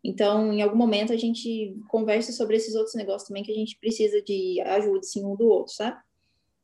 Então, 0.03 0.53
em 0.53 0.61
algum 0.61 0.77
momento, 0.77 1.11
a 1.11 1.17
gente 1.17 1.75
conversa 1.87 2.31
sobre 2.31 2.57
esses 2.57 2.75
outros 2.75 2.95
negócios 2.95 3.27
também 3.27 3.43
que 3.43 3.51
a 3.51 3.55
gente 3.55 3.77
precisa 3.79 4.21
de 4.21 4.61
ajuda, 4.61 4.99
assim, 4.99 5.25
um 5.25 5.35
do 5.35 5.47
outro, 5.47 5.73
sabe? 5.73 5.97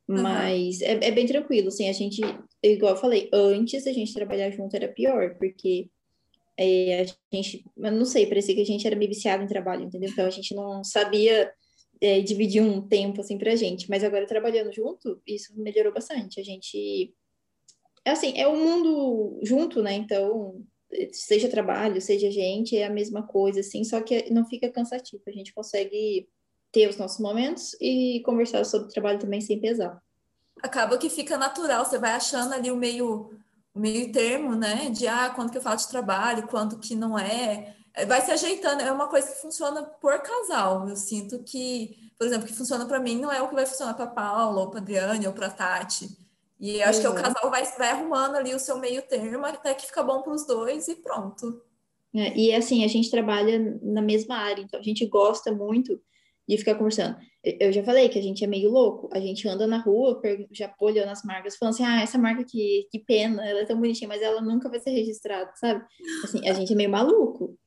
Mas 0.06 0.80
uhum. 0.80 0.86
é, 0.86 1.08
é, 1.08 1.10
bem 1.10 1.26
tranquilo, 1.26 1.68
assim, 1.68 1.88
a 1.88 1.92
gente, 1.92 2.20
igual 2.62 2.94
eu 2.94 3.00
falei, 3.00 3.30
antes 3.32 3.86
a 3.86 3.92
gente 3.92 4.12
trabalhar 4.12 4.50
junto 4.50 4.74
era 4.74 4.88
pior, 4.88 5.36
porque 5.38 5.88
é, 6.56 7.02
a 7.02 7.34
gente, 7.34 7.64
eu 7.76 7.92
não 7.92 8.04
sei, 8.04 8.26
parecia 8.26 8.54
que 8.54 8.60
a 8.60 8.66
gente 8.66 8.86
era 8.86 8.96
meio 8.96 9.10
viciado 9.10 9.42
em 9.42 9.48
trabalho, 9.48 9.84
entendeu? 9.84 10.10
Então 10.10 10.26
a 10.26 10.30
gente 10.30 10.54
não 10.54 10.82
sabia 10.84 11.52
é, 12.00 12.20
dividir 12.20 12.62
um 12.62 12.86
tempo, 12.86 13.20
assim, 13.20 13.38
pra 13.38 13.56
gente, 13.56 13.88
mas 13.88 14.02
agora 14.02 14.26
trabalhando 14.26 14.72
junto, 14.72 15.20
isso 15.26 15.52
melhorou 15.56 15.92
bastante, 15.92 16.40
a 16.40 16.44
gente, 16.44 17.14
assim, 18.04 18.34
é 18.36 18.46
o 18.46 18.56
mundo 18.56 19.40
junto, 19.44 19.80
né, 19.82 19.94
então, 19.94 20.62
seja 21.12 21.48
trabalho, 21.48 22.00
seja 22.00 22.30
gente, 22.30 22.76
é 22.76 22.84
a 22.84 22.90
mesma 22.90 23.26
coisa, 23.26 23.60
assim, 23.60 23.84
só 23.84 24.00
que 24.00 24.30
não 24.30 24.44
fica 24.46 24.68
cansativo, 24.68 25.22
a 25.26 25.32
gente 25.32 25.54
consegue 25.54 26.28
ter 26.72 26.88
os 26.88 26.96
nossos 26.96 27.20
momentos 27.20 27.76
e 27.80 28.22
conversar 28.24 28.64
sobre 28.64 28.88
o 28.88 28.90
trabalho 28.90 29.18
também 29.18 29.40
sem 29.40 29.60
pesar. 29.60 30.02
Acaba 30.62 30.96
que 30.96 31.10
fica 31.10 31.36
natural, 31.36 31.84
você 31.84 31.98
vai 31.98 32.12
achando 32.12 32.54
ali 32.54 32.70
o 32.70 32.76
meio, 32.76 33.30
o 33.74 33.78
meio 33.78 34.10
termo, 34.10 34.54
né? 34.54 34.88
De 34.90 35.06
ah, 35.06 35.30
quando 35.34 35.50
que 35.50 35.58
eu 35.58 35.62
falo 35.62 35.76
de 35.76 35.88
trabalho, 35.88 36.48
quando 36.48 36.78
que 36.78 36.94
não 36.94 37.18
é. 37.18 37.76
é 37.94 38.06
vai 38.06 38.22
se 38.22 38.30
ajeitando, 38.30 38.80
é 38.80 38.90
uma 38.90 39.08
coisa 39.08 39.28
que 39.28 39.42
funciona 39.42 39.82
por 39.82 40.18
casal. 40.20 40.88
Eu 40.88 40.96
sinto 40.96 41.42
que, 41.42 42.10
por 42.18 42.26
exemplo, 42.26 42.46
que 42.46 42.54
funciona 42.54 42.86
para 42.86 43.00
mim 43.00 43.20
não 43.20 43.30
é 43.30 43.42
o 43.42 43.48
que 43.48 43.54
vai 43.54 43.66
funcionar 43.66 43.94
para 43.94 44.06
Paula, 44.06 44.62
ou 44.62 44.70
para 44.70 44.80
Adriane, 44.80 45.26
ou 45.26 45.32
para 45.32 45.50
Tati. 45.50 46.08
E 46.58 46.80
acho 46.80 47.00
uhum. 47.00 47.14
que 47.14 47.20
o 47.20 47.22
casal 47.22 47.50
vai, 47.50 47.64
vai 47.76 47.90
arrumando 47.90 48.36
ali 48.36 48.54
o 48.54 48.58
seu 48.58 48.78
meio 48.78 49.02
termo 49.02 49.44
até 49.44 49.74
que 49.74 49.86
fica 49.86 50.02
bom 50.02 50.22
para 50.22 50.32
os 50.32 50.46
dois 50.46 50.88
e 50.88 50.94
pronto. 50.94 51.60
É, 52.14 52.36
e 52.36 52.54
assim, 52.54 52.84
a 52.84 52.88
gente 52.88 53.10
trabalha 53.10 53.78
na 53.82 54.00
mesma 54.00 54.36
área, 54.36 54.62
então 54.62 54.78
a 54.78 54.82
gente 54.82 55.04
gosta 55.06 55.50
muito 55.50 56.00
de 56.48 56.58
ficar 56.58 56.74
conversando. 56.74 57.16
Eu 57.44 57.72
já 57.72 57.82
falei 57.82 58.08
que 58.08 58.18
a 58.18 58.22
gente 58.22 58.44
é 58.44 58.46
meio 58.46 58.70
louco, 58.70 59.08
a 59.12 59.18
gente 59.18 59.48
anda 59.48 59.66
na 59.66 59.78
rua, 59.78 60.20
já 60.52 60.72
olhando 60.80 61.10
as 61.10 61.24
marcas, 61.24 61.56
falando 61.56 61.74
assim, 61.74 61.84
ah, 61.84 62.00
essa 62.00 62.18
marca 62.18 62.42
aqui, 62.42 62.86
que 62.90 63.00
pena, 63.00 63.44
ela 63.44 63.60
é 63.60 63.64
tão 63.64 63.76
bonitinha, 63.76 64.08
mas 64.08 64.22
ela 64.22 64.40
nunca 64.40 64.68
vai 64.68 64.78
ser 64.78 64.90
registrada, 64.90 65.50
sabe? 65.56 65.84
Assim, 66.24 66.48
a 66.48 66.52
gente 66.52 66.72
é 66.72 66.76
meio 66.76 66.90
maluco. 66.90 67.58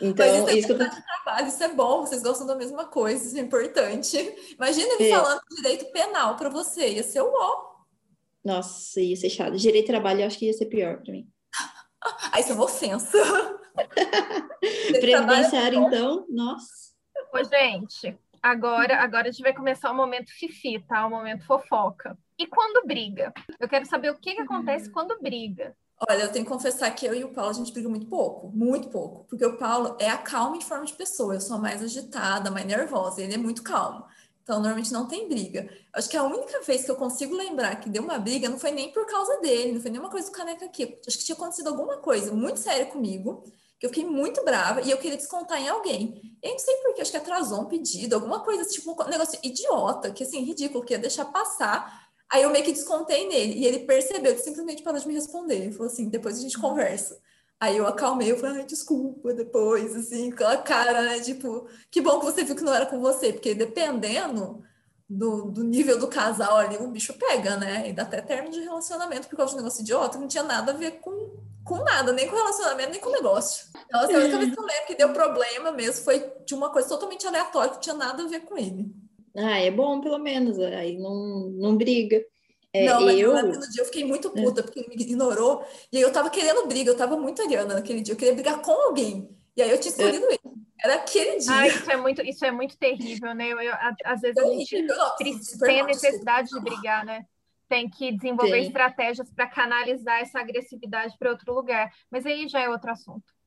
Então, 0.00 0.26
mas 0.26 0.36
isso, 0.36 0.48
é 0.48 0.54
isso, 0.54 0.66
que 0.66 0.72
eu 0.74 0.78
tô... 0.78 1.02
trabalho, 1.24 1.48
isso 1.48 1.62
é 1.62 1.74
bom, 1.74 2.00
vocês 2.00 2.22
gostam 2.22 2.46
da 2.46 2.54
mesma 2.54 2.86
coisa, 2.86 3.24
isso 3.24 3.36
é 3.36 3.40
importante. 3.40 4.16
Imagina 4.54 4.94
ele 4.94 5.10
é. 5.10 5.16
falando 5.16 5.40
direito 5.56 5.92
penal 5.92 6.36
para 6.36 6.48
você, 6.48 6.94
ia 6.94 7.02
ser 7.02 7.20
o 7.20 7.32
ó. 7.32 7.68
Nossa, 8.44 9.00
ia 9.00 9.16
ser 9.16 9.28
chato. 9.28 9.56
Direito 9.56 9.86
de 9.86 9.92
trabalho, 9.92 10.20
eu 10.20 10.26
acho 10.26 10.38
que 10.38 10.46
ia 10.46 10.52
ser 10.52 10.66
pior 10.66 11.02
para 11.02 11.12
mim. 11.12 11.28
Aí 12.32 12.42
isso 12.42 12.52
é 12.52 12.54
uma 12.54 12.64
ofensa. 12.64 13.18
Previdenciário, 15.00 15.80
então, 15.80 16.24
nossa. 16.28 16.87
Ô, 17.32 17.44
gente, 17.44 18.18
agora, 18.42 18.96
agora 18.96 19.28
a 19.28 19.30
gente 19.30 19.42
vai 19.42 19.52
começar 19.52 19.90
o 19.90 19.94
momento 19.94 20.30
fifi, 20.32 20.80
tá? 20.86 21.06
O 21.06 21.10
momento 21.10 21.44
fofoca. 21.44 22.16
E 22.38 22.46
quando 22.46 22.86
briga? 22.86 23.32
Eu 23.60 23.68
quero 23.68 23.84
saber 23.86 24.10
o 24.10 24.18
que, 24.18 24.34
que 24.34 24.40
acontece 24.40 24.90
quando 24.90 25.20
briga. 25.20 25.76
Olha, 26.08 26.22
eu 26.22 26.32
tenho 26.32 26.44
que 26.44 26.50
confessar 26.50 26.90
que 26.92 27.04
eu 27.04 27.14
e 27.14 27.24
o 27.24 27.32
Paulo 27.32 27.50
a 27.50 27.54
gente 27.54 27.72
briga 27.72 27.88
muito 27.88 28.06
pouco, 28.06 28.48
muito 28.54 28.88
pouco, 28.88 29.24
porque 29.28 29.44
o 29.44 29.56
Paulo 29.56 29.96
é 29.98 30.08
a 30.08 30.16
calma 30.16 30.56
em 30.56 30.60
forma 30.60 30.84
de 30.84 30.92
pessoa, 30.92 31.34
eu 31.34 31.40
sou 31.40 31.58
mais 31.58 31.82
agitada, 31.82 32.52
mais 32.52 32.64
nervosa, 32.64 33.20
ele 33.20 33.34
é 33.34 33.38
muito 33.38 33.64
calmo. 33.64 34.04
Então, 34.44 34.60
normalmente 34.60 34.92
não 34.92 35.06
tem 35.06 35.28
briga. 35.28 35.68
Acho 35.92 36.08
que 36.08 36.16
a 36.16 36.22
única 36.22 36.62
vez 36.62 36.84
que 36.84 36.90
eu 36.90 36.96
consigo 36.96 37.36
lembrar 37.36 37.76
que 37.80 37.90
deu 37.90 38.02
uma 38.02 38.18
briga 38.18 38.48
não 38.48 38.58
foi 38.58 38.70
nem 38.70 38.92
por 38.92 39.04
causa 39.06 39.40
dele, 39.40 39.72
não 39.72 39.80
foi 39.80 39.90
nenhuma 39.90 40.08
coisa 40.08 40.30
do 40.30 40.32
caneca 40.32 40.64
aqui. 40.64 40.98
Acho 41.06 41.18
que 41.18 41.24
tinha 41.24 41.36
acontecido 41.36 41.68
alguma 41.68 41.98
coisa 41.98 42.32
muito 42.32 42.60
séria 42.60 42.86
comigo, 42.86 43.44
que 43.78 43.86
eu 43.86 43.90
fiquei 43.90 44.04
muito 44.04 44.44
brava 44.44 44.80
e 44.80 44.90
eu 44.90 44.98
queria 44.98 45.16
descontar 45.16 45.60
em 45.60 45.68
alguém. 45.68 46.38
Eu 46.42 46.52
não 46.52 46.58
sei 46.58 46.76
porquê, 46.78 47.02
acho 47.02 47.10
que 47.10 47.16
atrasou 47.16 47.60
um 47.60 47.66
pedido, 47.66 48.14
alguma 48.14 48.40
coisa, 48.40 48.64
tipo 48.64 48.90
um 48.90 49.08
negócio 49.08 49.38
idiota, 49.42 50.10
que 50.10 50.24
assim, 50.24 50.42
ridículo, 50.42 50.84
que 50.84 50.94
ia 50.94 50.98
deixar 50.98 51.26
passar. 51.26 52.08
Aí 52.30 52.42
eu 52.42 52.50
meio 52.50 52.64
que 52.64 52.72
descontei 52.72 53.28
nele 53.28 53.54
e 53.54 53.66
ele 53.66 53.80
percebeu 53.80 54.34
que 54.34 54.42
simplesmente 54.42 54.82
parou 54.82 55.00
de 55.00 55.08
me 55.08 55.14
responder. 55.14 55.56
Ele 55.56 55.72
falou 55.72 55.86
assim: 55.86 56.08
depois 56.08 56.38
a 56.38 56.42
gente 56.42 56.58
conversa. 56.58 57.20
Aí 57.60 57.76
eu 57.76 57.86
acalmei, 57.86 58.30
eu 58.30 58.38
falei, 58.38 58.64
desculpa, 58.64 59.32
depois, 59.32 59.96
assim, 59.96 60.30
com 60.30 60.44
a 60.44 60.56
cara, 60.56 61.02
né? 61.02 61.18
Tipo, 61.20 61.66
que 61.90 62.00
bom 62.00 62.20
que 62.20 62.26
você 62.26 62.44
viu 62.44 62.54
que 62.54 62.62
não 62.62 62.72
era 62.74 62.86
com 62.86 63.00
você, 63.00 63.32
porque 63.32 63.52
dependendo 63.52 64.62
do, 65.08 65.50
do 65.50 65.64
nível 65.64 65.98
do 65.98 66.06
casal 66.06 66.56
ali, 66.56 66.76
o 66.76 66.88
bicho 66.88 67.14
pega, 67.14 67.56
né? 67.56 67.88
E 67.88 67.92
dá 67.92 68.02
até 68.02 68.20
término 68.20 68.52
de 68.52 68.60
relacionamento 68.60 69.28
por 69.28 69.36
causa 69.36 69.52
de 69.52 69.56
um 69.56 69.62
negócio 69.62 69.80
idiota, 69.80 70.18
não 70.18 70.28
tinha 70.28 70.44
nada 70.44 70.70
a 70.70 70.74
ver 70.76 71.00
com, 71.00 71.36
com 71.64 71.82
nada, 71.82 72.12
nem 72.12 72.28
com 72.28 72.36
relacionamento, 72.36 72.90
nem 72.90 73.00
com 73.00 73.10
negócio. 73.10 73.66
Então, 73.88 74.00
assim, 74.00 74.14
a 74.14 74.18
única 74.18 74.38
vez 74.38 74.54
que 74.54 74.60
eu 74.60 74.64
lembro 74.64 74.86
que 74.86 74.94
deu 74.94 75.12
problema 75.12 75.72
mesmo 75.72 76.04
foi 76.04 76.30
de 76.44 76.54
uma 76.54 76.70
coisa 76.70 76.88
totalmente 76.88 77.26
aleatória, 77.26 77.70
que 77.70 77.76
não 77.76 77.80
tinha 77.80 77.94
nada 77.94 78.22
a 78.22 78.28
ver 78.28 78.40
com 78.40 78.56
ele. 78.56 78.86
Ah, 79.34 79.58
é 79.58 79.70
bom, 79.70 80.00
pelo 80.00 80.18
menos, 80.18 80.58
aí 80.58 80.98
não, 80.98 81.50
não 81.50 81.76
briga. 81.76 82.22
É, 82.72 82.84
não, 82.84 83.00
mas 83.00 83.18
eu... 83.18 83.32
no 83.34 83.70
dia 83.70 83.80
eu 83.80 83.86
fiquei 83.86 84.04
muito 84.04 84.28
é. 84.28 84.42
puta, 84.42 84.62
porque 84.62 84.80
ele 84.80 84.88
me 84.88 85.02
ignorou. 85.02 85.64
E 85.90 85.96
aí 85.96 86.02
eu 86.02 86.12
tava 86.12 86.28
querendo 86.28 86.66
briga, 86.66 86.90
eu 86.90 86.96
tava 86.96 87.16
muito 87.16 87.40
ariana 87.40 87.74
naquele 87.74 88.02
dia. 88.02 88.12
Eu 88.12 88.18
queria 88.18 88.34
brigar 88.34 88.60
com 88.60 88.72
alguém. 88.72 89.28
E 89.56 89.62
aí 89.62 89.70
eu 89.70 89.80
tinha 89.80 89.90
escolhido 89.90 90.26
é. 90.26 90.34
ele. 90.34 90.58
Era 90.80 90.96
aquele 90.96 91.38
dia. 91.38 91.52
Ai, 91.52 91.68
isso 91.68 91.90
é 91.90 91.96
muito, 91.96 92.22
isso 92.22 92.44
é 92.44 92.52
muito 92.52 92.76
terrível, 92.76 93.34
né? 93.34 93.48
Eu, 93.48 93.60
eu 93.60 93.72
às 94.04 94.20
vezes 94.20 94.36
a 94.36 94.46
gente 94.46 94.86
tem 95.58 95.80
a 95.80 95.86
necessidade 95.86 96.50
de 96.50 96.60
brigar, 96.60 97.04
né? 97.04 97.24
Tem 97.68 97.88
que 97.88 98.12
desenvolver 98.12 98.60
Sim. 98.60 98.68
estratégias 98.68 99.30
para 99.30 99.46
canalizar 99.46 100.20
essa 100.20 100.38
agressividade 100.38 101.16
para 101.18 101.30
outro 101.30 101.52
lugar. 101.52 101.90
Mas 102.10 102.24
aí 102.26 102.46
já 102.48 102.60
é 102.60 102.68
outro 102.68 102.90
assunto. 102.90 103.37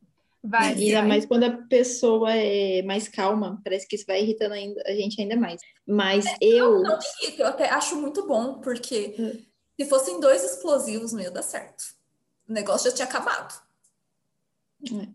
Vai, 0.44 0.74
ainda 0.74 1.04
mais 1.04 1.26
quando 1.26 1.44
a 1.44 1.52
pessoa 1.68 2.34
é 2.34 2.82
mais 2.82 3.08
calma, 3.08 3.62
parece 3.64 3.88
que 3.88 3.96
isso 3.96 4.06
vai 4.08 4.24
irritando 4.24 4.56
ainda, 4.56 4.82
a 4.88 4.94
gente 4.94 5.22
ainda 5.22 5.36
mais. 5.36 5.62
Mas 5.86 6.26
é, 6.26 6.38
eu. 6.42 6.82
Não, 6.82 6.98
não 6.98 7.00
eu 7.38 7.46
até 7.46 7.70
acho 7.70 7.96
muito 7.96 8.26
bom, 8.26 8.60
porque 8.60 9.16
hum. 9.20 9.40
se 9.80 9.88
fossem 9.88 10.20
dois 10.20 10.44
explosivos, 10.44 11.14
não 11.14 11.22
ia 11.22 11.30
dar 11.30 11.44
certo. 11.44 11.84
O 12.50 12.54
negócio 12.54 12.90
já 12.90 12.96
tinha 12.96 13.08
acabado. 13.08 13.54
É. 14.84 15.08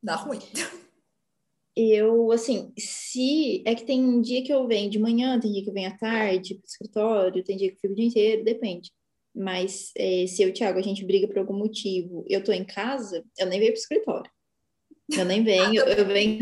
Dá 0.00 0.14
ruim. 0.14 0.38
Eu, 1.74 2.30
assim, 2.30 2.72
se. 2.78 3.62
É 3.66 3.74
que 3.74 3.84
tem 3.84 4.04
um 4.04 4.20
dia 4.20 4.44
que 4.44 4.52
eu 4.52 4.68
venho 4.68 4.88
de 4.88 4.98
manhã, 4.98 5.38
tem 5.40 5.52
dia 5.52 5.64
que 5.64 5.70
eu 5.70 5.74
venho 5.74 5.88
à 5.88 5.96
tarde 5.96 6.54
pro 6.54 6.66
escritório, 6.66 7.44
tem 7.44 7.56
dia 7.56 7.68
que 7.70 7.74
eu 7.74 7.80
fico 7.80 7.92
o 7.92 7.96
dia 7.96 8.06
inteiro, 8.06 8.44
depende. 8.44 8.92
Mas 9.34 9.90
é, 9.96 10.26
se 10.26 10.42
eu 10.42 10.48
e 10.48 10.50
o 10.50 10.54
Thiago 10.54 10.78
a 10.78 10.82
gente 10.82 11.04
briga 11.04 11.26
por 11.26 11.38
algum 11.38 11.54
motivo, 11.54 12.24
eu 12.28 12.42
tô 12.42 12.52
em 12.52 12.64
casa, 12.64 13.24
eu 13.38 13.46
nem 13.46 13.58
venho 13.58 13.72
pro 13.72 13.80
escritório. 13.80 14.30
Eu 15.16 15.24
nem 15.24 15.42
venho, 15.42 15.82
eu 15.82 16.06
venho. 16.06 16.38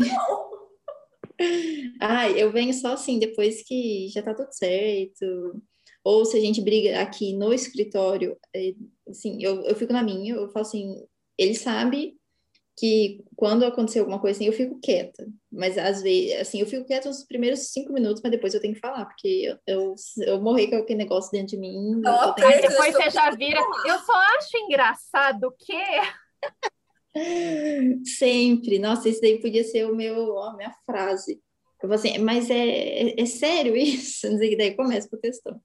ah, 1.99 2.29
eu 2.31 2.51
venho 2.51 2.73
só 2.73 2.93
assim, 2.93 3.19
depois 3.19 3.63
que 3.63 4.07
já 4.09 4.21
tá 4.21 4.33
tudo 4.33 4.51
certo. 4.51 5.25
Ou 6.03 6.25
se 6.25 6.37
a 6.37 6.39
gente 6.39 6.61
briga 6.61 7.01
aqui 7.01 7.33
no 7.33 7.53
escritório, 7.53 8.37
é, 8.55 8.73
assim, 9.07 9.37
eu, 9.41 9.63
eu 9.63 9.75
fico 9.75 9.91
na 9.91 10.01
minha, 10.01 10.35
eu 10.35 10.49
falo 10.49 10.65
assim, 10.65 10.95
ele 11.37 11.55
sabe 11.55 12.15
que 12.77 13.21
quando 13.35 13.65
acontecer 13.65 13.99
alguma 13.99 14.19
coisa 14.19 14.37
assim, 14.37 14.47
eu 14.47 14.53
fico 14.53 14.79
quieta. 14.79 15.27
Mas 15.51 15.77
às 15.77 16.01
vezes, 16.01 16.39
assim, 16.39 16.61
eu 16.61 16.65
fico 16.65 16.85
quieta 16.85 17.09
nos 17.09 17.25
primeiros 17.25 17.71
cinco 17.71 17.91
minutos, 17.91 18.21
mas 18.23 18.31
depois 18.31 18.53
eu 18.53 18.61
tenho 18.61 18.73
que 18.73 18.79
falar, 18.79 19.05
porque 19.05 19.27
eu, 19.27 19.57
eu, 19.67 19.95
eu 20.25 20.41
morri 20.41 20.69
com 20.69 20.77
aquele 20.77 20.99
negócio 20.99 21.29
dentro 21.31 21.49
de 21.49 21.57
mim. 21.57 22.01
Oh, 22.05 22.31
depois 22.33 22.93
você 22.93 23.09
já 23.09 23.29
vira. 23.31 23.59
Eu 23.85 23.99
só 23.99 24.13
acho 24.37 24.57
engraçado 24.57 25.53
que 25.59 25.73
Sempre. 28.03 28.79
Nossa, 28.79 29.09
isso 29.09 29.21
daí 29.21 29.39
podia 29.39 29.63
ser 29.63 29.85
o 29.85 29.95
meu, 29.95 30.37
a 30.39 30.55
minha 30.55 30.73
frase. 30.85 31.41
Eu 31.81 31.87
vou 31.87 31.95
assim, 31.95 32.17
mas 32.17 32.49
é, 32.49 32.67
é, 32.67 33.21
é 33.21 33.25
sério 33.25 33.75
isso? 33.75 34.29
Não 34.29 34.37
sei 34.37 34.49
que 34.49 34.57
daí 34.57 34.75
começa 34.75 35.09
com 35.09 35.15
o 35.15 35.19
textão. 35.19 35.59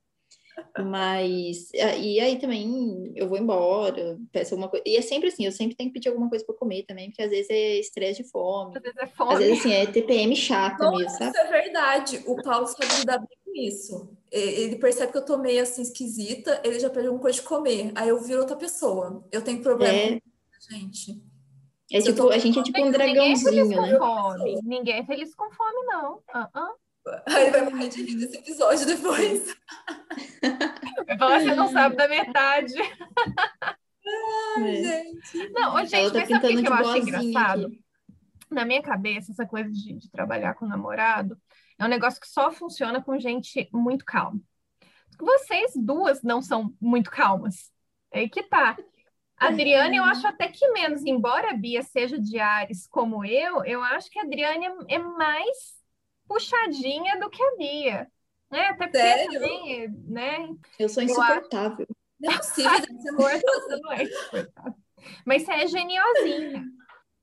Mas, 0.78 1.68
e 1.72 2.20
aí 2.20 2.38
também 2.38 3.12
eu 3.16 3.28
vou 3.28 3.38
embora, 3.38 4.18
peço 4.30 4.54
alguma 4.54 4.68
coisa. 4.68 4.84
E 4.86 4.96
é 4.96 5.02
sempre 5.02 5.28
assim, 5.28 5.44
eu 5.44 5.52
sempre 5.52 5.76
tenho 5.76 5.90
que 5.90 5.94
pedir 5.94 6.08
alguma 6.08 6.28
coisa 6.28 6.44
para 6.44 6.54
comer 6.54 6.84
também, 6.84 7.08
porque 7.08 7.22
às 7.22 7.30
vezes 7.30 7.50
é 7.50 7.78
estresse 7.78 8.22
de 8.22 8.28
fome. 8.28 8.76
Às 8.76 8.82
vezes 8.82 8.98
é 8.98 9.06
fome. 9.06 9.32
Às 9.32 9.38
vezes, 9.40 9.58
assim, 9.60 9.72
é 9.72 9.86
TPM 9.86 10.36
chata 10.36 10.90
mesmo, 10.90 11.10
sabe? 11.10 11.30
Isso 11.30 11.38
é 11.38 11.62
verdade. 11.62 12.22
O 12.26 12.40
Paulo 12.42 12.66
sabe 12.66 13.00
lidar 13.00 13.18
bem 13.18 13.38
com 13.44 13.52
isso. 13.54 14.16
Ele 14.30 14.76
percebe 14.76 15.12
que 15.12 15.18
eu 15.18 15.24
tô 15.24 15.38
meio 15.38 15.62
assim 15.62 15.82
esquisita, 15.82 16.60
ele 16.64 16.78
já 16.78 16.90
pede 16.90 17.06
alguma 17.06 17.22
coisa 17.22 17.40
de 17.40 17.46
comer. 17.46 17.92
Aí 17.94 18.08
eu 18.08 18.20
viro 18.20 18.40
outra 18.40 18.56
pessoa. 18.56 19.24
Eu 19.32 19.42
tenho 19.42 19.62
problema 19.62 19.92
é... 19.92 20.20
gente. 20.70 21.22
É 21.94 22.00
tipo, 22.00 22.28
a 22.28 22.38
gente 22.38 22.58
é 22.58 22.62
tipo 22.64 22.84
um 22.84 22.90
dragãozinho, 22.90 23.66
ninguém 23.66 23.78
é 23.78 23.92
né? 23.92 23.98
Fome. 23.98 24.60
Ninguém 24.64 24.98
é 24.98 25.04
feliz 25.04 25.32
com 25.32 25.48
fome, 25.52 25.86
não. 25.86 26.14
Uh 26.14 26.48
-uh. 26.52 26.74
Aí 27.28 27.50
vai 27.52 27.70
morrer 27.70 27.88
de 27.88 28.02
rir 28.02 28.16
desse 28.16 28.36
episódio 28.38 28.84
depois. 28.84 29.56
Você 31.18 31.54
não 31.54 31.68
sabe 31.68 31.94
da 31.94 32.08
metade. 32.08 32.74
Ai, 34.56 34.76
é. 34.76 35.04
gente. 35.04 35.50
Não, 35.50 35.86
gente, 35.86 36.12
tá 36.12 36.18
mas 36.18 36.28
sabe 36.28 36.56
o 36.56 36.62
que 36.62 36.68
eu 36.68 36.74
acho 36.74 36.96
engraçado? 36.96 37.66
Aqui. 37.66 37.84
Na 38.50 38.64
minha 38.64 38.82
cabeça, 38.82 39.30
essa 39.30 39.46
coisa 39.46 39.70
de, 39.70 39.92
de 39.92 40.10
trabalhar 40.10 40.54
com 40.54 40.66
namorado 40.66 41.38
é 41.78 41.84
um 41.84 41.88
negócio 41.88 42.20
que 42.20 42.28
só 42.28 42.50
funciona 42.50 43.00
com 43.00 43.16
gente 43.20 43.68
muito 43.72 44.04
calma. 44.04 44.40
Vocês 45.16 45.72
duas 45.76 46.24
não 46.24 46.42
são 46.42 46.74
muito 46.80 47.08
calmas. 47.08 47.70
É 48.10 48.28
que 48.28 48.42
tá. 48.42 48.76
Adriane, 49.36 49.96
eu 49.96 50.04
acho 50.04 50.26
até 50.26 50.48
que 50.48 50.66
menos, 50.68 51.04
embora 51.04 51.50
a 51.50 51.56
Bia 51.56 51.82
seja 51.82 52.18
de 52.18 52.38
Ares 52.38 52.86
como 52.86 53.24
eu, 53.24 53.64
eu 53.64 53.82
acho 53.82 54.10
que 54.10 54.18
a 54.18 54.22
Adriane 54.22 54.66
é 54.88 54.98
mais 54.98 55.74
puxadinha 56.26 57.18
do 57.18 57.28
que 57.28 57.42
a 57.42 57.56
Bia. 57.56 58.08
Né? 58.50 58.66
Até 58.68 58.86
porque 58.86 58.98
Sério? 58.98 59.32
também, 59.32 59.88
né? 60.06 60.48
Eu 60.78 60.88
sou 60.88 61.02
insuportável. 61.02 61.86
Não 62.20 62.32
é 62.32 62.36
possível, 62.38 62.70
você 62.70 63.10
não 63.80 63.92
é 63.92 64.02
insuportável. 64.04 64.74
Mas 65.26 65.42
você 65.42 65.52
é 65.52 65.66
geniosinha. 65.66 66.64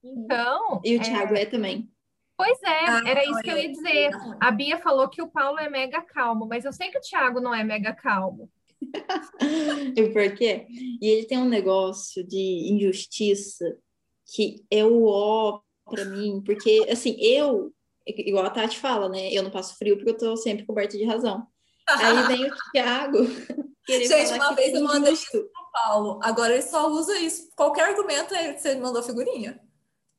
Então. 0.04 0.82
E 0.84 0.98
o 0.98 1.02
Thiago 1.02 1.36
é, 1.36 1.44
é 1.44 1.46
também. 1.46 1.90
Pois 2.36 2.62
é, 2.64 2.86
ah, 2.88 3.04
era 3.06 3.24
isso 3.24 3.40
que 3.42 3.52
eu 3.52 3.58
ia 3.58 3.72
dizer. 3.72 4.12
A 4.40 4.50
Bia 4.50 4.78
falou 4.80 5.08
que 5.08 5.22
o 5.22 5.30
Paulo 5.30 5.60
é 5.60 5.70
mega 5.70 6.02
calmo, 6.02 6.48
mas 6.48 6.66
eu 6.66 6.74
sei 6.74 6.90
que 6.90 6.98
o 6.98 7.02
Thiago 7.02 7.40
não 7.40 7.54
é 7.54 7.64
mega 7.64 7.94
calmo. 7.94 8.50
e 9.96 10.10
por 10.10 10.36
quê? 10.36 10.68
E 11.02 11.08
ele 11.08 11.26
tem 11.26 11.38
um 11.38 11.48
negócio 11.48 12.26
de 12.26 12.72
injustiça 12.72 13.78
que 14.26 14.64
é 14.72 14.86
o 14.86 15.06
ó 15.06 15.62
para 15.86 16.06
mim, 16.06 16.42
porque 16.46 16.88
assim, 16.90 17.16
eu, 17.20 17.74
igual 18.08 18.46
a 18.46 18.50
Tati 18.50 18.80
fala, 18.80 19.10
né? 19.10 19.32
Eu 19.32 19.44
não 19.44 19.52
passo 19.52 19.76
frio 19.78 19.98
porque 19.98 20.12
eu 20.12 20.18
tô 20.18 20.38
sempre 20.38 20.66
coberta 20.66 20.98
de 20.98 21.04
razão. 21.04 21.46
Aí 21.88 22.24
vem 22.28 22.50
o 22.50 22.56
Thiago. 22.72 23.18
Gente, 23.88 24.34
uma 24.34 24.54
vez 24.54 24.74
eu 24.74 24.84
mandei 24.84 25.14
isso 25.14 25.32
pro 25.32 25.72
Paulo. 25.74 26.20
Agora 26.24 26.54
ele 26.54 26.62
só 26.62 26.90
usa 26.90 27.18
isso. 27.18 27.50
Qualquer 27.56 27.90
argumento 27.90 28.34
é 28.34 28.58
você 28.58 28.76
mandou 28.76 29.04
figurinha. 29.04 29.60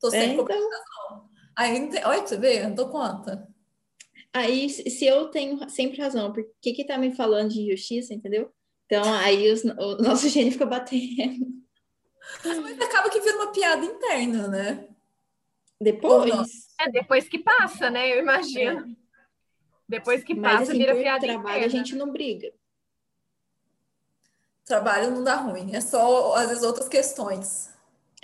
Tô 0.01 0.11
sempre 0.11 0.35
é, 0.35 0.37
coberta 0.37 0.63
então... 0.63 0.69
de 0.69 0.85
razão. 1.09 1.31
Aí, 1.57 1.91
olha, 2.05 2.27
você 2.27 2.37
vê, 2.37 2.63
não 2.65 2.75
dou 2.75 2.89
conta. 2.89 3.49
Aí, 4.35 4.69
se 4.71 5.05
eu 5.05 5.29
tenho 5.29 5.69
sempre 5.69 6.01
razão, 6.01 6.33
por 6.33 6.45
que 6.61 6.73
que 6.73 6.85
tá 6.87 6.97
me 6.97 7.15
falando 7.15 7.51
de 7.51 7.61
injustiça, 7.61 8.15
entendeu? 8.15 8.51
Então, 8.87 9.03
aí 9.15 9.51
os, 9.51 9.63
o 9.65 9.97
nosso 10.03 10.29
gênio 10.31 10.53
fica 10.53 10.67
batendo. 10.67 11.47
Mas 12.45 12.81
acaba 12.81 13.11
que 13.11 13.21
vira 13.21 13.37
uma 13.37 13.53
piada 13.53 13.85
interna, 13.85 14.49
né? 14.49 14.89
Depois. 15.81 16.69
É, 16.81 16.91
depois 16.91 17.29
que 17.29 17.39
passa, 17.39 17.91
né? 17.91 18.13
Eu 18.15 18.21
imagino. 18.21 18.81
É. 18.81 19.03
Depois 19.89 20.25
que 20.25 20.35
Mas, 20.35 20.53
passa, 20.61 20.73
assim, 20.73 20.79
vira 20.79 20.95
piada 20.95 21.27
trabalho, 21.27 21.57
interna. 21.59 21.67
a 21.67 21.69
gente 21.69 21.95
não 21.95 22.11
briga. 22.11 22.53
Trabalho 24.65 25.11
não 25.11 25.25
dá 25.25 25.37
ruim, 25.37 25.75
é 25.75 25.81
só, 25.81 26.35
às 26.35 26.49
vezes, 26.49 26.63
outras 26.63 26.89
questões. 26.89 27.72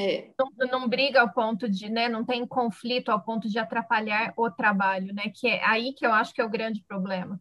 É. 0.01 0.31
Não, 0.39 0.51
não, 0.71 0.89
briga 0.89 1.21
ao 1.21 1.33
ponto 1.33 1.69
de, 1.69 1.89
né, 1.89 2.09
não 2.09 2.25
tem 2.25 2.47
conflito 2.47 3.09
ao 3.09 3.21
ponto 3.21 3.49
de 3.49 3.59
atrapalhar 3.59 4.33
o 4.37 4.49
trabalho, 4.49 5.13
né? 5.13 5.33
Que 5.35 5.49
é 5.49 5.65
aí 5.65 5.93
que 5.93 6.07
eu 6.07 6.13
acho 6.13 6.33
que 6.33 6.41
é 6.41 6.45
o 6.45 6.51
grande 6.51 6.85
problema. 6.87 7.41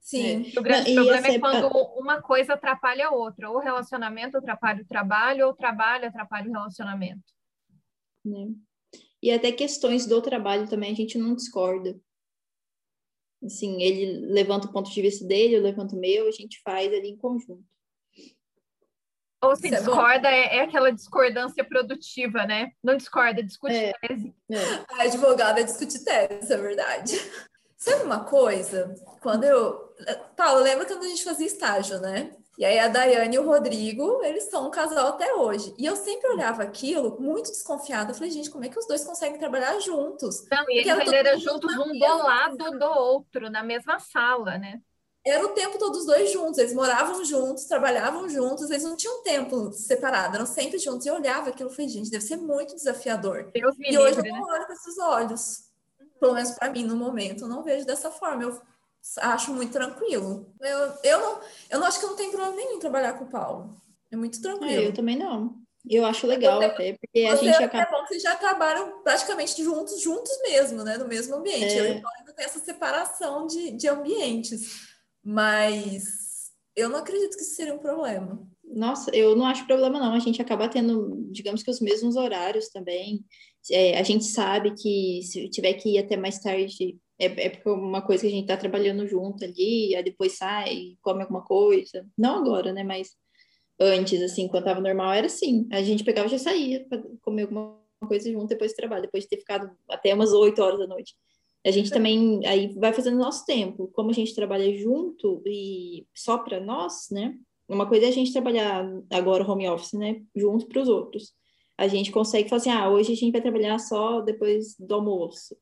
Sim. 0.00 0.52
É. 0.54 0.60
O 0.60 0.62
grande 0.62 0.94
não, 0.94 1.02
problema 1.02 1.26
é 1.26 1.38
quando 1.38 1.68
uma 1.98 2.22
coisa 2.22 2.54
atrapalha 2.54 3.08
a 3.08 3.10
outra, 3.10 3.50
ou 3.50 3.56
o 3.56 3.60
relacionamento 3.60 4.38
atrapalha 4.38 4.82
o 4.82 4.86
trabalho, 4.86 5.46
ou 5.46 5.52
o 5.52 5.56
trabalho 5.56 6.06
atrapalha 6.06 6.48
o 6.48 6.52
relacionamento. 6.52 7.24
É. 8.26 8.30
E 9.20 9.30
até 9.32 9.50
questões 9.50 10.06
do 10.06 10.22
trabalho 10.22 10.68
também 10.68 10.92
a 10.92 10.94
gente 10.94 11.18
não 11.18 11.34
discorda. 11.34 11.98
Assim, 13.42 13.82
ele 13.82 14.26
levanta 14.32 14.68
o 14.68 14.72
ponto 14.72 14.90
de 14.90 15.02
vista 15.02 15.26
dele, 15.26 15.56
eu 15.56 15.62
levanto 15.62 15.96
o 15.96 16.00
meu, 16.00 16.28
a 16.28 16.30
gente 16.30 16.60
faz 16.62 16.92
ali 16.92 17.08
em 17.08 17.16
conjunto. 17.16 17.64
Ou 19.44 19.56
se 19.56 19.66
Isso 19.66 19.74
é 19.74 19.78
discorda, 19.78 20.28
é, 20.28 20.56
é, 20.56 20.60
aquela 20.62 20.90
discordância 20.90 21.64
produtiva, 21.64 22.46
né? 22.46 22.70
Não 22.82 22.96
discorda, 22.96 23.42
discute 23.42 23.74
é, 23.74 23.92
tese. 24.00 24.34
É. 24.50 24.56
A 24.98 25.02
advogada 25.02 25.62
discute 25.62 26.04
tese, 26.04 26.52
é 26.52 26.56
verdade. 26.56 27.20
Sabe 27.76 28.04
uma 28.04 28.24
coisa? 28.24 28.94
Quando 29.20 29.44
eu. 29.44 29.92
Paulo, 30.36 30.62
lembra 30.62 30.86
quando 30.86 31.04
a 31.04 31.08
gente 31.08 31.24
fazia 31.24 31.46
estágio, 31.46 32.00
né? 32.00 32.32
E 32.56 32.64
aí 32.64 32.78
a 32.78 32.86
Daiane 32.86 33.34
e 33.34 33.38
o 33.38 33.46
Rodrigo, 33.46 34.22
eles 34.22 34.44
são 34.44 34.68
um 34.68 34.70
casal 34.70 35.08
até 35.08 35.34
hoje. 35.34 35.74
E 35.76 35.84
eu 35.84 35.96
sempre 35.96 36.30
olhava 36.30 36.62
aquilo 36.62 37.20
muito 37.20 37.50
desconfiada. 37.50 38.12
Eu 38.12 38.14
falei, 38.14 38.30
gente, 38.30 38.48
como 38.48 38.64
é 38.64 38.68
que 38.68 38.78
os 38.78 38.86
dois 38.86 39.04
conseguem 39.04 39.38
trabalhar 39.38 39.78
juntos? 39.80 40.46
Não, 40.50 40.64
e 40.70 40.78
eles 40.78 41.12
eram 41.12 41.38
juntos 41.38 41.74
um 41.76 41.98
do 41.98 42.16
lado 42.18 42.78
do 42.78 42.86
outro, 42.86 43.50
na 43.50 43.62
mesma 43.64 43.98
sala, 43.98 44.56
né? 44.56 44.80
Era 45.26 45.44
o 45.44 45.50
tempo 45.50 45.78
todos 45.78 46.00
os 46.00 46.06
dois 46.06 46.30
juntos, 46.30 46.58
eles 46.58 46.74
moravam 46.74 47.24
juntos, 47.24 47.64
trabalhavam 47.64 48.28
juntos, 48.28 48.70
eles 48.70 48.82
não 48.82 48.94
tinham 48.94 49.22
tempo 49.22 49.72
separado, 49.72 50.36
eram 50.36 50.44
sempre 50.44 50.78
juntos. 50.78 51.06
E 51.06 51.08
eu 51.08 51.14
olhava 51.14 51.48
aquilo 51.48 51.70
e 51.70 51.74
falei, 51.74 51.88
gente, 51.88 52.10
deve 52.10 52.22
ser 52.22 52.36
muito 52.36 52.74
desafiador. 52.74 53.50
Deus 53.54 53.74
e 53.78 53.96
hoje 53.96 54.18
eu 54.18 54.24
não 54.24 54.46
né? 54.46 54.52
olho 54.52 54.66
com 54.66 54.72
esses 54.74 54.98
olhos. 54.98 55.64
Pelo 56.20 56.34
menos 56.34 56.50
para 56.50 56.70
mim, 56.70 56.84
no 56.84 56.94
momento, 56.94 57.44
eu 57.44 57.48
não 57.48 57.62
vejo 57.62 57.86
dessa 57.86 58.10
forma. 58.10 58.42
Eu 58.42 58.60
acho 59.18 59.52
muito 59.54 59.72
tranquilo. 59.72 60.52
Eu, 60.60 60.92
eu, 61.02 61.18
não, 61.18 61.40
eu 61.70 61.80
não 61.80 61.86
acho 61.86 61.98
que 61.98 62.04
eu 62.04 62.10
não 62.10 62.16
tenho 62.16 62.30
problema 62.30 62.56
nenhum 62.56 62.72
em 62.72 62.78
trabalhar 62.78 63.14
com 63.14 63.24
o 63.24 63.30
Paulo. 63.30 63.80
É 64.12 64.16
muito 64.16 64.42
tranquilo. 64.42 64.82
É, 64.82 64.86
eu 64.86 64.92
também 64.92 65.16
não. 65.16 65.56
Eu 65.88 66.04
acho 66.04 66.26
legal 66.26 66.58
você, 66.58 66.64
até, 66.66 66.92
porque 66.94 67.26
a 67.26 67.36
gente 67.36 67.62
acaba... 67.62 67.82
É 67.82 67.90
bom 67.90 68.06
vocês 68.06 68.22
já 68.22 68.36
trabalham 68.36 69.02
praticamente 69.02 69.62
juntos, 69.62 70.00
juntos 70.00 70.32
mesmo, 70.42 70.82
né? 70.82 70.96
No 70.96 71.06
mesmo 71.06 71.34
ambiente. 71.34 71.74
É. 71.74 71.80
Eu 71.80 71.84
e 71.96 72.00
Paulo 72.00 72.16
ainda 72.18 72.32
tem 72.32 72.44
essa 72.44 72.58
separação 72.58 73.46
de, 73.46 73.72
de 73.72 73.88
ambientes. 73.88 74.93
Mas 75.24 76.52
eu 76.76 76.88
não 76.88 76.98
acredito 76.98 77.36
que 77.36 77.42
isso 77.42 77.54
seria 77.54 77.74
um 77.74 77.78
problema. 77.78 78.46
Nossa, 78.62 79.14
eu 79.14 79.36
não 79.36 79.46
acho 79.46 79.66
problema 79.66 79.98
não. 79.98 80.12
A 80.12 80.18
gente 80.18 80.42
acaba 80.42 80.68
tendo, 80.68 81.28
digamos 81.30 81.62
que 81.62 81.70
os 81.70 81.80
mesmos 81.80 82.16
horários 82.16 82.68
também. 82.68 83.24
É, 83.70 83.98
a 83.98 84.02
gente 84.02 84.24
sabe 84.24 84.74
que 84.74 85.22
se 85.22 85.48
tiver 85.48 85.74
que 85.74 85.90
ir 85.90 85.98
até 85.98 86.16
mais 86.16 86.38
tarde, 86.40 86.98
é, 87.18 87.46
é 87.46 87.50
porque 87.50 87.68
uma 87.70 88.02
coisa 88.02 88.22
que 88.22 88.26
a 88.26 88.30
gente 88.30 88.42
está 88.42 88.56
trabalhando 88.56 89.06
junto 89.06 89.44
ali, 89.44 89.94
aí 89.94 90.02
depois 90.02 90.36
sai, 90.36 90.96
come 91.00 91.22
alguma 91.22 91.42
coisa. 91.44 92.06
Não 92.18 92.36
agora, 92.36 92.72
né? 92.72 92.82
Mas 92.82 93.16
antes, 93.80 94.20
assim, 94.22 94.48
quando 94.48 94.64
estava 94.64 94.80
normal, 94.80 95.12
era 95.12 95.26
assim. 95.26 95.68
A 95.72 95.82
gente 95.82 96.04
pegava 96.04 96.26
e 96.28 96.30
já 96.32 96.38
saía 96.38 96.86
para 96.88 97.02
comer 97.22 97.42
alguma 97.42 97.78
coisa 98.06 98.30
junto 98.30 98.48
depois 98.48 98.72
do 98.72 98.76
trabalho, 98.76 99.02
depois 99.02 99.24
de 99.24 99.30
ter 99.30 99.38
ficado 99.38 99.70
até 99.88 100.12
umas 100.12 100.32
8 100.32 100.60
horas 100.62 100.78
da 100.78 100.86
noite. 100.86 101.14
A 101.64 101.70
gente 101.70 101.90
também 101.90 102.46
aí 102.46 102.74
vai 102.74 102.92
fazendo 102.92 103.16
nosso 103.16 103.44
tempo. 103.46 103.88
Como 103.94 104.10
a 104.10 104.12
gente 104.12 104.34
trabalha 104.34 104.76
junto 104.76 105.42
e 105.46 106.06
só 106.14 106.38
para 106.38 106.60
nós, 106.60 107.08
né? 107.10 107.38
Uma 107.66 107.88
coisa 107.88 108.04
é 108.04 108.08
a 108.08 108.12
gente 108.12 108.32
trabalhar 108.32 108.86
agora 109.10 109.50
home 109.50 109.68
office, 109.68 109.94
né? 109.94 110.22
Junto 110.36 110.66
para 110.66 110.82
os 110.82 110.88
outros. 110.88 111.32
A 111.76 111.88
gente 111.88 112.12
consegue 112.12 112.48
falar 112.48 112.60
assim, 112.60 112.70
ah, 112.70 112.90
hoje 112.90 113.12
a 113.12 113.16
gente 113.16 113.32
vai 113.32 113.40
trabalhar 113.40 113.78
só 113.78 114.20
depois 114.20 114.76
do 114.78 114.94
almoço. 114.94 115.56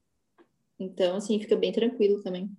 Então, 0.79 1.17
assim, 1.17 1.39
fica 1.39 1.57
bem 1.57 1.73
tranquilo 1.73 2.21
também. 2.23 2.51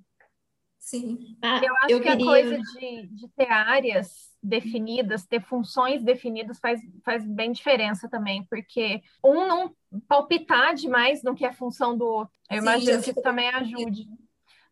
Sim. 0.83 1.37
Ah, 1.41 1.61
eu 1.63 1.75
acho 1.77 1.91
eu 1.91 2.01
que 2.01 2.09
queria... 2.09 2.25
a 2.25 2.27
coisa 2.27 2.57
de, 2.57 3.07
de 3.07 3.29
ter 3.29 3.49
áreas 3.49 4.29
definidas, 4.43 5.25
ter 5.25 5.41
funções 5.41 6.03
definidas 6.03 6.59
faz, 6.59 6.81
faz 7.05 7.25
bem 7.25 7.53
diferença 7.53 8.09
também, 8.09 8.45
porque 8.49 9.01
um 9.23 9.47
não 9.47 9.73
palpitar 10.09 10.75
demais 10.75 11.23
no 11.23 11.33
que 11.33 11.45
é 11.45 11.53
função 11.53 11.97
do 11.97 12.05
outro. 12.05 12.35
Eu 12.51 12.57
Sim, 12.57 12.63
imagino 12.63 13.01
que 13.01 13.11
isso 13.11 13.21
também 13.21 13.47
ajude. 13.47 14.05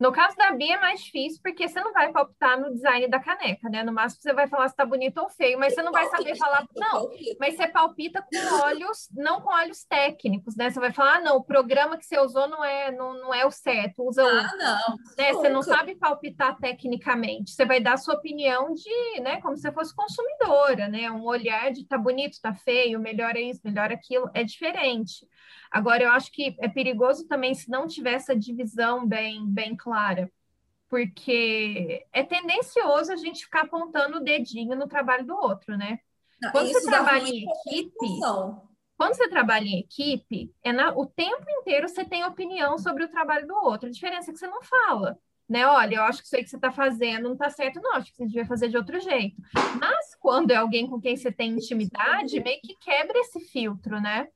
No 0.02 0.12
caso 0.12 0.36
da 0.36 0.50
Bia 0.50 0.78
é 0.78 0.80
mais 0.80 1.00
difícil, 1.04 1.40
porque 1.44 1.68
você 1.68 1.80
não 1.80 1.94
vai 1.94 2.12
palpitar 2.12 2.60
no 2.60 2.74
design 2.74 3.08
da 3.08 3.20
caneca, 3.20 3.70
né? 3.70 3.84
No 3.84 3.94
máximo 3.94 4.20
você 4.24 4.34
vai 4.34 4.48
falar 4.48 4.68
se 4.68 4.76
tá 4.76 4.84
bonito 4.84 5.20
ou 5.20 5.30
feio, 5.30 5.60
mas 5.60 5.76
você 5.76 5.84
não 5.84 5.92
vai 5.92 6.08
saber 6.08 6.36
falar. 6.36 6.66
Não, 6.76 7.08
mas 7.40 7.56
você 7.56 7.68
palpita 7.68 8.20
com 8.24 8.64
olhos, 8.64 9.08
não 9.12 9.42
com 9.42 9.54
olhos 9.54 9.84
técnicos, 9.84 10.56
né? 10.56 10.72
Você 10.72 10.80
vai 10.80 10.92
falar, 10.92 11.18
ah, 11.18 11.22
não, 11.22 11.36
o 11.36 11.44
programa 11.44 11.98
que 11.98 12.06
você 12.08 12.20
usou 12.20 12.48
não 12.48 12.66
é, 12.66 12.92
não, 12.92 13.14
não 13.14 13.32
é 13.32 13.46
o 13.46 13.52
certo, 13.52 14.04
usa 14.04 14.24
ah, 14.24 14.26
outro. 14.26 14.58
não. 14.58 14.98
Né? 15.20 15.34
Você 15.34 15.50
não 15.50 15.62
sabe 15.62 15.94
palpitar 15.94 16.58
tecnicamente. 16.58 17.52
Você 17.52 17.64
vai 17.64 17.80
dar 17.80 17.94
a 17.94 17.98
sua 17.98 18.16
opinião 18.16 18.74
de, 18.74 19.22
né, 19.22 19.40
como 19.40 19.56
se 19.56 19.72
fosse 19.72 19.96
consumidora, 19.96 20.88
né? 20.88 21.12
Um 21.12 21.24
olhar 21.26 21.72
de 21.72 21.86
tá 21.86 22.00
bonito, 22.00 22.42
tá 22.42 22.56
feio, 22.56 23.00
melhor 23.00 23.36
é 23.36 23.42
isso, 23.42 23.62
melhor 23.64 23.92
aquilo, 23.92 24.32
é 24.34 24.44
diferente. 24.44 25.28
Agora, 25.70 26.04
eu 26.04 26.12
acho 26.12 26.32
que 26.32 26.56
é 26.60 26.68
perigoso 26.68 27.28
também 27.28 27.54
se 27.54 27.70
não 27.70 27.88
tiver 27.88 28.14
essa 28.14 28.36
divisão 28.36 29.08
bem, 29.08 29.46
bem 29.48 29.76
clara, 29.76 30.32
porque 30.90 32.06
é 32.12 32.24
tendencioso 32.24 33.12
a 33.12 33.16
gente 33.16 33.46
ficar 33.46 33.62
apontando 33.62 34.18
o 34.18 34.24
dedinho 34.24 34.76
no 34.76 34.88
trabalho 34.88 35.26
do 35.26 35.36
outro, 35.36 35.78
né? 35.78 36.00
Não, 36.42 36.52
quando 36.52 36.68
você 36.68 36.86
trabalha 36.86 37.28
em 37.28 37.46
equipe, 37.46 38.20
quando 38.98 39.16
você 39.16 39.30
trabalha 39.30 39.66
em 39.66 39.80
equipe, 39.80 40.54
é 40.64 40.72
na, 40.72 40.94
o 40.94 41.06
tempo 41.06 41.46
inteiro 41.48 41.88
você 41.88 42.04
tem 42.04 42.24
opinião 42.24 42.78
sobre 42.78 43.04
o 43.04 43.10
trabalho 43.10 43.48
do 43.48 43.56
outro. 43.56 43.88
A 43.88 43.92
diferença 43.92 44.30
é 44.30 44.34
que 44.34 44.40
você 44.40 44.48
não 44.48 44.62
fala 44.62 45.18
né? 45.52 45.68
Olha, 45.68 45.96
eu 45.96 46.04
acho 46.04 46.22
que 46.22 46.28
isso 46.28 46.36
aí 46.38 46.44
que 46.44 46.50
você 46.50 46.56
está 46.56 46.72
fazendo 46.72 47.24
não 47.24 47.34
está 47.34 47.50
certo, 47.50 47.82
não, 47.82 47.96
acho 47.96 48.10
que 48.10 48.16
você 48.16 48.26
devia 48.26 48.46
fazer 48.46 48.70
de 48.70 48.78
outro 48.78 48.98
jeito. 49.02 49.36
Mas 49.78 50.16
quando 50.16 50.52
é 50.52 50.56
alguém 50.56 50.88
com 50.88 51.00
quem 51.00 51.18
você 51.18 51.30
tem 51.30 51.52
intimidade, 51.52 52.40
meio 52.40 52.62
que 52.62 52.74
quebra 52.78 53.20
esse 53.20 53.42
filtro, 53.42 54.00
né? 54.00 54.30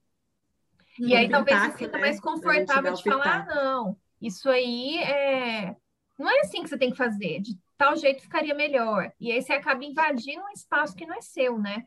E 1.00 1.16
aí 1.16 1.30
talvez 1.30 1.60
você 1.60 1.78
sinta 1.78 1.98
né? 1.98 2.00
mais 2.00 2.20
confortável 2.20 2.94
de 2.94 3.04
falar, 3.04 3.48
ah, 3.50 3.56
não, 3.56 3.98
isso 4.22 4.50
aí 4.50 4.98
é. 5.00 5.76
Não 6.18 6.30
é 6.30 6.40
assim 6.42 6.64
que 6.64 6.70
você 6.70 6.78
tem 6.78 6.92
que 6.92 6.98
fazer, 6.98 7.42
de 7.42 7.58
tal 7.78 7.96
jeito 7.98 8.22
ficaria 8.22 8.56
melhor. 8.56 9.12
E 9.20 9.32
aí 9.32 9.42
você 9.42 9.54
acaba 9.54 9.84
invadindo 9.84 10.42
um 10.42 10.50
espaço 10.50 10.96
que 10.96 11.06
não 11.06 11.16
é 11.16 11.22
seu, 11.22 11.60
né? 11.60 11.86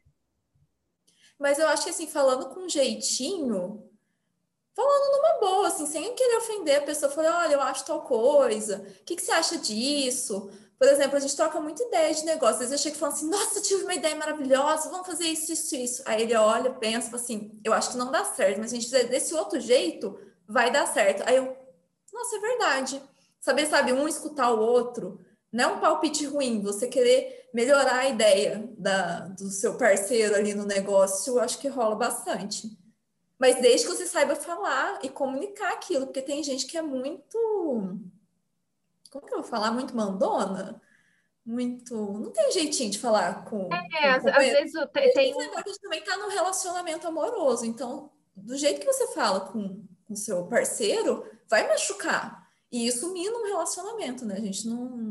Mas 1.39 1.59
eu 1.59 1.69
acho 1.69 1.85
que 1.85 1.91
assim, 1.91 2.07
falando 2.07 2.51
com 2.51 2.69
jeitinho, 2.69 3.89
falando 4.75 5.13
numa 5.17 5.41
boa, 5.41 5.69
assim, 5.69 5.87
sem 5.87 6.15
querer 6.15 6.37
ofender 6.37 6.79
a 6.79 6.83
pessoa, 6.83 7.11
falei, 7.11 7.31
olha, 7.31 7.55
eu 7.55 7.63
acho 7.63 7.87
tal 7.87 8.03
coisa, 8.03 8.79
o 9.01 9.05
que, 9.05 9.17
que 9.17 9.23
você 9.23 9.33
acha 9.33 9.57
disso? 9.59 10.51
Por 10.79 10.87
exemplo, 10.87 11.17
a 11.17 11.21
gente 11.21 11.35
troca 11.35 11.61
muita 11.61 11.83
ideia 11.83 12.15
de 12.15 12.25
negócio. 12.25 12.63
Às 12.63 12.71
vezes 12.71 12.73
eu 12.73 12.79
chego 12.79 12.97
e 12.97 12.99
falo 12.99 13.13
assim, 13.13 13.29
nossa, 13.29 13.61
tive 13.61 13.83
uma 13.83 13.95
ideia 13.95 14.15
maravilhosa, 14.15 14.91
vamos 14.91 15.07
fazer 15.07 15.25
isso, 15.25 15.53
isso, 15.53 15.75
isso. 15.75 16.03
Aí 16.07 16.23
ele 16.23 16.37
olha, 16.37 16.71
pensa, 16.71 17.17
assim, 17.17 17.59
eu 17.65 17.73
acho 17.73 17.91
que 17.91 17.97
não 17.97 18.13
dá 18.13 18.25
certo, 18.25 18.59
mas 18.59 18.73
a 18.73 18.75
gente 18.77 18.85
fizer 18.85 19.05
desse 19.05 19.35
outro 19.35 19.59
jeito, 19.59 20.19
vai 20.47 20.71
dar 20.71 20.87
certo. 20.87 21.25
Aí 21.27 21.37
eu, 21.37 21.57
nossa, 22.13 22.37
é 22.37 22.41
verdade. 22.41 23.03
Saber, 23.41 23.67
sabe, 23.67 23.93
um 23.93 24.07
escutar 24.07 24.53
o 24.53 24.61
outro, 24.61 25.21
não 25.53 25.65
é 25.65 25.67
um 25.67 25.81
palpite 25.81 26.27
ruim, 26.27 26.63
você 26.63 26.87
querer 26.87 27.49
melhorar 27.53 28.01
a 28.01 28.09
ideia 28.09 28.69
da, 28.77 29.21
do 29.29 29.51
seu 29.51 29.77
parceiro 29.77 30.35
ali 30.35 30.55
no 30.55 30.65
negócio, 30.65 31.35
eu 31.35 31.41
acho 31.41 31.59
que 31.59 31.69
rola 31.69 31.97
bastante. 31.97 32.69
Mas 33.39 33.61
desde 33.61 33.87
que 33.87 33.95
você 33.95 34.07
saiba 34.07 34.37
falar 34.37 34.99
e 35.03 35.09
comunicar 35.09 35.73
aquilo, 35.73 36.07
porque 36.07 36.23
tem 36.23 36.43
gente 36.43 36.67
que 36.67 36.77
é 36.77 36.83
muito 36.83 37.99
como 39.11 39.27
que 39.27 39.35
eu 39.35 39.41
vou 39.41 39.49
falar? 39.49 39.71
Muito 39.73 39.97
mandona? 39.97 40.81
Muito. 41.45 41.95
Não 41.95 42.31
tem 42.31 42.53
jeitinho 42.53 42.91
de 42.91 42.99
falar 42.99 43.45
com. 43.45 43.69
É, 43.73 44.21
com 44.21 44.29
às, 44.29 44.37
vezes 44.37 44.73
tem. 44.93 45.13
tem... 45.13 45.33
a 45.33 45.63
gente 45.67 45.81
também 45.81 46.05
tá 46.05 46.17
num 46.17 46.29
relacionamento 46.29 47.07
amoroso. 47.07 47.65
Então, 47.65 48.11
do 48.37 48.57
jeito 48.57 48.81
que 48.81 48.87
você 48.87 49.09
fala 49.09 49.41
com 49.41 49.83
o 50.09 50.17
seu 50.17 50.47
parceiro, 50.47 51.25
vai 51.49 51.67
machucar. 51.67 52.47
E 52.71 52.87
isso 52.87 53.13
mina 53.13 53.37
um 53.39 53.47
relacionamento, 53.47 54.27
né? 54.27 54.35
A 54.37 54.41
gente 54.41 54.67
não 54.69 55.08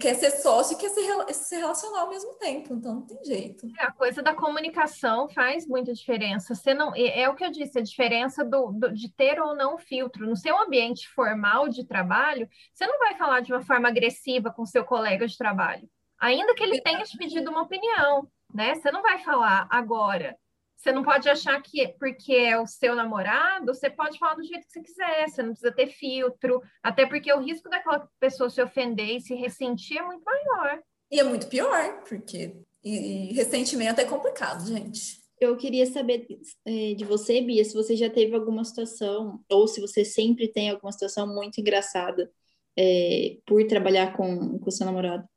quer 0.00 0.14
ser 0.14 0.30
sócio 0.30 0.74
e 0.74 0.78
quer 0.78 0.88
se, 0.88 1.34
se 1.34 1.56
relacionar 1.56 2.00
ao 2.00 2.10
mesmo 2.10 2.34
tempo, 2.34 2.74
então 2.74 2.94
não 2.94 3.06
tem 3.06 3.22
jeito. 3.24 3.66
É, 3.78 3.84
a 3.84 3.92
coisa 3.92 4.22
da 4.22 4.34
comunicação 4.34 5.28
faz 5.28 5.66
muita 5.66 5.92
diferença. 5.92 6.54
Você 6.54 6.74
não, 6.74 6.94
é, 6.94 7.22
é 7.22 7.28
o 7.28 7.34
que 7.34 7.44
eu 7.44 7.50
disse, 7.50 7.78
a 7.78 7.82
diferença 7.82 8.44
do, 8.44 8.72
do, 8.72 8.92
de 8.92 9.12
ter 9.12 9.40
ou 9.40 9.54
não 9.54 9.78
filtro. 9.78 10.26
No 10.26 10.36
seu 10.36 10.58
ambiente 10.58 11.08
formal 11.08 11.68
de 11.68 11.86
trabalho, 11.86 12.48
você 12.74 12.86
não 12.86 12.98
vai 12.98 13.16
falar 13.16 13.40
de 13.40 13.52
uma 13.52 13.62
forma 13.62 13.88
agressiva 13.88 14.50
com 14.50 14.64
seu 14.64 14.84
colega 14.84 15.26
de 15.26 15.36
trabalho, 15.36 15.88
ainda 16.18 16.54
que 16.54 16.62
ele 16.62 16.80
tenha 16.80 17.02
te 17.02 17.16
pedido 17.16 17.50
uma 17.50 17.62
opinião, 17.62 18.28
né? 18.54 18.74
Você 18.74 18.90
não 18.90 19.02
vai 19.02 19.18
falar 19.18 19.66
agora. 19.70 20.36
Você 20.80 20.92
não 20.92 21.02
pode 21.02 21.28
achar 21.28 21.60
que 21.60 21.88
porque 21.98 22.32
é 22.32 22.58
o 22.58 22.66
seu 22.66 22.94
namorado, 22.94 23.66
você 23.66 23.90
pode 23.90 24.18
falar 24.18 24.34
do 24.36 24.42
jeito 24.42 24.66
que 24.66 24.72
você 24.72 24.80
quiser, 24.80 25.28
você 25.28 25.42
não 25.42 25.50
precisa 25.50 25.72
ter 25.72 25.88
filtro, 25.88 26.62
até 26.82 27.04
porque 27.04 27.30
o 27.30 27.40
risco 27.40 27.68
daquela 27.68 28.08
pessoa 28.18 28.48
se 28.48 28.62
ofender 28.62 29.16
e 29.16 29.20
se 29.20 29.34
ressentir 29.34 29.98
é 29.98 30.02
muito 30.02 30.24
maior. 30.24 30.82
E 31.10 31.20
é 31.20 31.22
muito 31.22 31.48
pior, 31.48 32.02
porque 32.08 32.56
e, 32.82 33.30
e 33.30 33.34
ressentimento 33.34 34.00
é 34.00 34.06
complicado, 34.06 34.66
gente. 34.66 35.20
Eu 35.38 35.54
queria 35.58 35.84
saber 35.84 36.26
é, 36.64 36.94
de 36.94 37.04
você, 37.04 37.42
Bia, 37.42 37.62
se 37.62 37.74
você 37.74 37.94
já 37.94 38.08
teve 38.08 38.34
alguma 38.34 38.64
situação, 38.64 39.38
ou 39.50 39.68
se 39.68 39.82
você 39.82 40.02
sempre 40.02 40.48
tem 40.48 40.70
alguma 40.70 40.92
situação 40.92 41.26
muito 41.26 41.60
engraçada 41.60 42.30
é, 42.74 43.36
por 43.46 43.66
trabalhar 43.66 44.16
com 44.16 44.58
o 44.64 44.70
seu 44.70 44.86
namorado. 44.86 45.28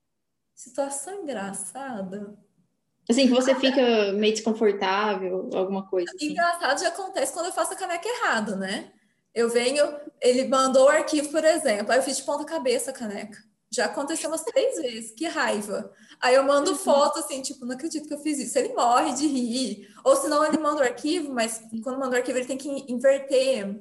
Situação 0.56 1.24
engraçada? 1.24 2.34
Assim, 3.10 3.28
que 3.28 3.34
você 3.34 3.54
fica 3.56 4.14
meio 4.14 4.34
desconfortável, 4.34 5.50
alguma 5.54 5.88
coisa. 5.88 6.10
Assim. 6.16 6.32
Engraçado 6.32 6.80
já 6.80 6.88
acontece 6.88 7.34
quando 7.34 7.48
eu 7.48 7.52
faço 7.52 7.74
a 7.74 7.76
caneca 7.76 8.08
errado, 8.08 8.56
né? 8.56 8.92
Eu 9.36 9.50
venho, 9.50 9.84
ele 10.22 10.48
mandou 10.48 10.86
o 10.86 10.90
arquivo, 10.90 11.30
por 11.30 11.44
exemplo, 11.44 11.92
aí 11.92 11.98
eu 11.98 12.04
fiz 12.04 12.18
de 12.18 12.24
ponta 12.24 12.46
cabeça 12.46 12.92
a 12.92 12.94
caneca. 12.94 13.38
Já 13.74 13.86
aconteceu 13.86 14.30
umas 14.30 14.44
três 14.44 14.76
vezes, 14.76 15.12
que 15.12 15.26
raiva. 15.28 15.92
Aí 16.22 16.36
eu 16.36 16.44
mando 16.44 16.72
uhum. 16.72 16.78
foto 16.78 17.20
assim, 17.20 17.42
tipo, 17.42 17.66
não 17.66 17.74
acredito 17.74 18.08
que 18.08 18.14
eu 18.14 18.20
fiz 18.20 18.38
isso. 18.38 18.58
Ele 18.58 18.74
morre 18.76 19.14
de 19.14 19.26
rir. 19.26 19.88
Ou 20.04 20.16
senão 20.16 20.46
ele 20.46 20.60
manda 20.60 20.82
o 20.82 20.84
arquivo, 20.84 21.34
mas 21.34 21.60
quando 21.84 21.98
manda 21.98 22.16
o 22.16 22.18
arquivo 22.18 22.38
ele 22.38 22.46
tem 22.46 22.58
que 22.58 22.70
inverter, 22.88 23.80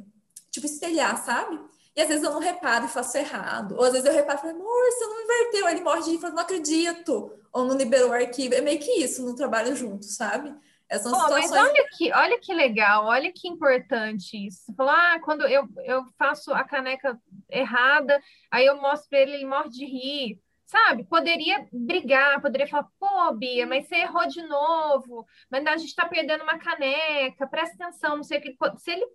tipo, 0.50 0.66
espelhar, 0.66 1.22
sabe? 1.22 1.61
E 1.94 2.00
às 2.00 2.08
vezes 2.08 2.24
eu 2.24 2.30
não 2.30 2.40
reparo 2.40 2.87
e 2.87 2.88
faço 2.88 3.18
errado. 3.18 3.76
Ou 3.76 3.85
às 3.85 3.92
vezes 3.92 4.06
eu 4.08 4.14
reparo 4.14 4.38
e 4.38 4.40
falo, 4.40 4.54
amor, 4.54 4.90
você 4.90 5.06
não 5.06 5.22
inverteu. 5.22 5.66
Aí 5.66 5.74
ele 5.74 5.85
morre 5.85 6.02
de 6.02 6.11
rir 6.11 6.16
e 6.16 6.20
fala, 6.20 6.35
não 6.35 6.42
acredito. 6.42 7.30
Ou 7.53 7.65
não 7.65 7.77
liberou 7.77 8.11
o 8.11 8.12
arquivo. 8.12 8.55
É 8.55 8.61
meio 8.61 8.79
que 8.79 8.91
isso, 9.03 9.25
não 9.25 9.35
trabalho 9.35 9.77
junto, 9.77 10.05
sabe? 10.07 10.55
Essas 10.88 11.11
situações... 11.11 11.51
Mas 11.51 11.69
olha 11.69 11.88
que, 11.97 12.12
olha 12.12 12.38
que 12.38 12.53
legal, 12.53 13.07
olha 13.07 13.33
que 13.33 13.49
importante 13.49 14.47
isso. 14.47 14.65
Você 14.65 14.75
falou, 14.75 14.93
ah, 14.93 15.21
quando 15.25 15.47
eu, 15.47 15.67
eu 15.85 16.05
faço 16.19 16.53
a 16.53 16.65
caneca 16.65 17.19
errada, 17.51 18.21
aí 18.51 18.67
eu 18.67 18.81
mostro 18.81 19.09
para 19.09 19.21
ele, 19.21 19.35
ele 19.35 19.47
morre 19.47 19.71
de 19.71 19.85
rir. 19.85 20.41
Sabe? 20.67 21.05
Poderia 21.05 21.67
brigar, 21.71 22.41
poderia 22.41 22.67
falar, 22.67 22.88
pô, 22.99 23.33
Bia, 23.35 23.67
mas 23.67 23.87
você 23.87 23.97
errou 23.97 24.27
de 24.27 24.43
novo, 24.43 25.27
mas 25.51 25.67
a 25.67 25.77
gente 25.77 25.91
está 25.91 26.09
perdendo 26.09 26.45
uma 26.45 26.59
caneca, 26.59 27.47
presta 27.47 27.85
atenção, 27.85 28.17
não 28.17 28.23
sei 28.23 28.38
o 28.38 28.41
que. 28.41 28.57
Se 28.79 28.93
ele 28.93 29.07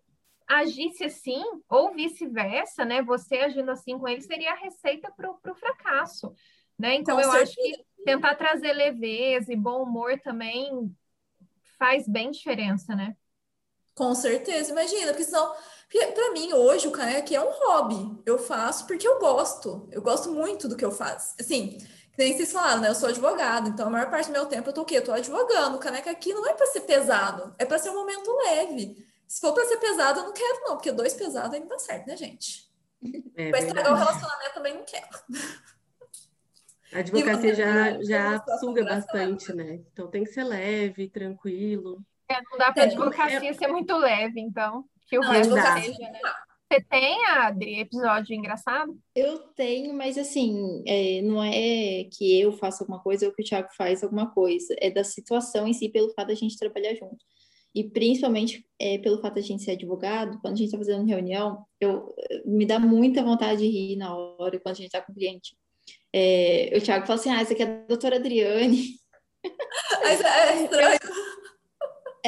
agisse 0.47 1.03
assim, 1.03 1.43
ou 1.67 1.93
vice-versa, 1.93 2.85
né? 2.85 3.01
Você 3.01 3.37
agindo 3.37 3.71
assim 3.71 3.97
com 3.97 4.07
ele, 4.07 4.21
seria 4.21 4.51
a 4.51 4.57
receita 4.57 5.11
para 5.11 5.31
o 5.31 5.55
fracasso. 5.55 6.31
Né? 6.77 6.93
Então, 6.93 7.15
com 7.15 7.21
eu 7.23 7.31
certeza. 7.31 7.51
acho 7.51 7.55
que 7.55 7.85
tentar 8.07 8.35
trazer 8.35 8.71
leveza 8.71 9.51
e 9.51 9.55
bom 9.55 9.83
humor 9.83 10.17
também 10.23 10.95
faz 11.77 12.07
bem 12.07 12.31
diferença, 12.31 12.95
né? 12.95 13.15
Com 13.93 14.15
certeza, 14.15 14.71
imagina, 14.71 15.07
porque 15.07 15.23
senão, 15.23 15.53
para 16.13 16.31
mim 16.31 16.53
hoje 16.53 16.87
o 16.87 16.91
caneca 16.91 17.35
é 17.35 17.41
um 17.41 17.51
hobby. 17.51 18.21
Eu 18.25 18.37
faço 18.37 18.85
porque 18.85 19.07
eu 19.07 19.19
gosto. 19.19 19.89
Eu 19.91 20.01
gosto 20.01 20.31
muito 20.31 20.67
do 20.67 20.77
que 20.77 20.85
eu 20.85 20.91
faço. 20.91 21.35
Assim, 21.39 21.79
que 21.79 22.17
nem 22.17 22.35
vocês 22.35 22.51
falaram, 22.51 22.81
né? 22.81 22.89
Eu 22.89 22.95
sou 22.95 23.09
advogado, 23.09 23.69
então 23.69 23.87
a 23.87 23.89
maior 23.89 24.09
parte 24.09 24.27
do 24.27 24.33
meu 24.33 24.45
tempo 24.45 24.69
eu 24.69 24.73
tô 24.73 24.83
o 24.83 24.85
quê? 24.85 24.97
Eu 24.97 25.03
tô 25.03 25.11
advogando. 25.11 25.75
O 25.75 25.79
caneca 25.79 26.11
aqui 26.11 26.33
não 26.33 26.47
é 26.47 26.53
para 26.53 26.67
ser 26.67 26.81
pesado, 26.81 27.55
é 27.57 27.65
para 27.65 27.79
ser 27.79 27.89
um 27.89 27.95
momento 27.95 28.31
leve. 28.45 29.05
Se 29.27 29.41
for 29.41 29.53
para 29.53 29.65
ser 29.65 29.77
pesado, 29.77 30.21
eu 30.21 30.25
não 30.25 30.33
quero, 30.33 30.61
não, 30.61 30.75
porque 30.77 30.91
dois 30.91 31.13
pesados 31.13 31.53
aí 31.53 31.59
não 31.59 31.67
dá 31.67 31.79
certo, 31.79 32.07
né, 32.07 32.15
gente? 32.15 32.67
É 33.35 33.51
Vai 33.51 33.61
estragar 33.61 33.93
o 33.93 33.95
relacionamento 33.95 34.53
também 34.53 34.73
não 34.75 34.85
quero. 34.85 35.09
A 36.93 36.99
advocacia 36.99 37.53
já, 37.53 38.01
já 38.01 38.43
suga 38.59 38.83
bastante, 38.83 39.53
né? 39.53 39.81
Então 39.91 40.09
tem 40.09 40.23
que 40.23 40.31
ser 40.31 40.43
leve, 40.43 41.09
tranquilo. 41.09 42.01
É, 42.29 42.35
não 42.35 42.57
dá 42.57 42.71
para 42.71 42.83
a 42.83 42.85
é, 42.85 42.89
advocacia 42.89 43.49
é... 43.49 43.53
ser 43.53 43.67
muito 43.67 43.95
leve, 43.97 44.39
então. 44.39 44.85
Que 45.07 45.17
o 45.17 45.21
não, 45.21 45.31
resto 45.31 45.53
seja, 45.53 45.99
né? 45.99 46.19
Você 46.69 46.81
tem, 46.81 47.25
Adri, 47.27 47.79
episódio 47.79 48.35
engraçado? 48.35 48.97
Eu 49.15 49.39
tenho, 49.55 49.93
mas 49.93 50.17
assim, 50.17 50.83
é, 50.85 51.21
não 51.21 51.41
é 51.41 52.03
que 52.11 52.41
eu 52.41 52.51
faça 52.51 52.83
alguma 52.83 53.01
coisa 53.01 53.25
ou 53.25 53.33
que 53.33 53.41
o 53.41 53.45
Thiago 53.45 53.69
faz 53.77 54.03
alguma 54.03 54.29
coisa. 54.31 54.75
É 54.81 54.91
da 54.91 55.03
situação 55.03 55.65
em 55.65 55.73
si, 55.73 55.87
pelo 55.87 56.13
fato 56.13 56.27
da 56.27 56.33
gente 56.33 56.57
trabalhar 56.57 56.93
junto. 56.95 57.23
E 57.73 57.85
principalmente 57.85 58.65
é, 58.79 58.97
pelo 58.97 59.21
fato 59.21 59.35
da 59.35 59.41
gente 59.41 59.63
ser 59.63 59.71
advogado, 59.71 60.39
quando 60.41 60.55
a 60.55 60.57
gente 60.57 60.65
está 60.65 60.77
fazendo 60.77 61.07
reunião, 61.07 61.65
eu, 61.79 62.13
me 62.45 62.65
dá 62.65 62.79
muita 62.79 63.23
vontade 63.23 63.61
de 63.61 63.67
rir 63.67 63.95
na 63.95 64.13
hora, 64.13 64.59
quando 64.59 64.73
a 64.73 64.77
gente 64.77 64.87
está 64.87 65.01
com 65.01 65.13
o 65.13 65.15
cliente. 65.15 65.55
É, 66.13 66.73
o 66.75 66.81
Thiago 66.81 67.05
fala 67.05 67.19
assim: 67.19 67.29
ah, 67.29 67.41
essa 67.41 67.53
aqui 67.53 67.63
é 67.63 67.65
a 67.65 67.87
doutora 67.87 68.17
Adriane. 68.17 68.95
Mas 70.03 70.21
é 70.21 70.63
estranho. 70.63 70.99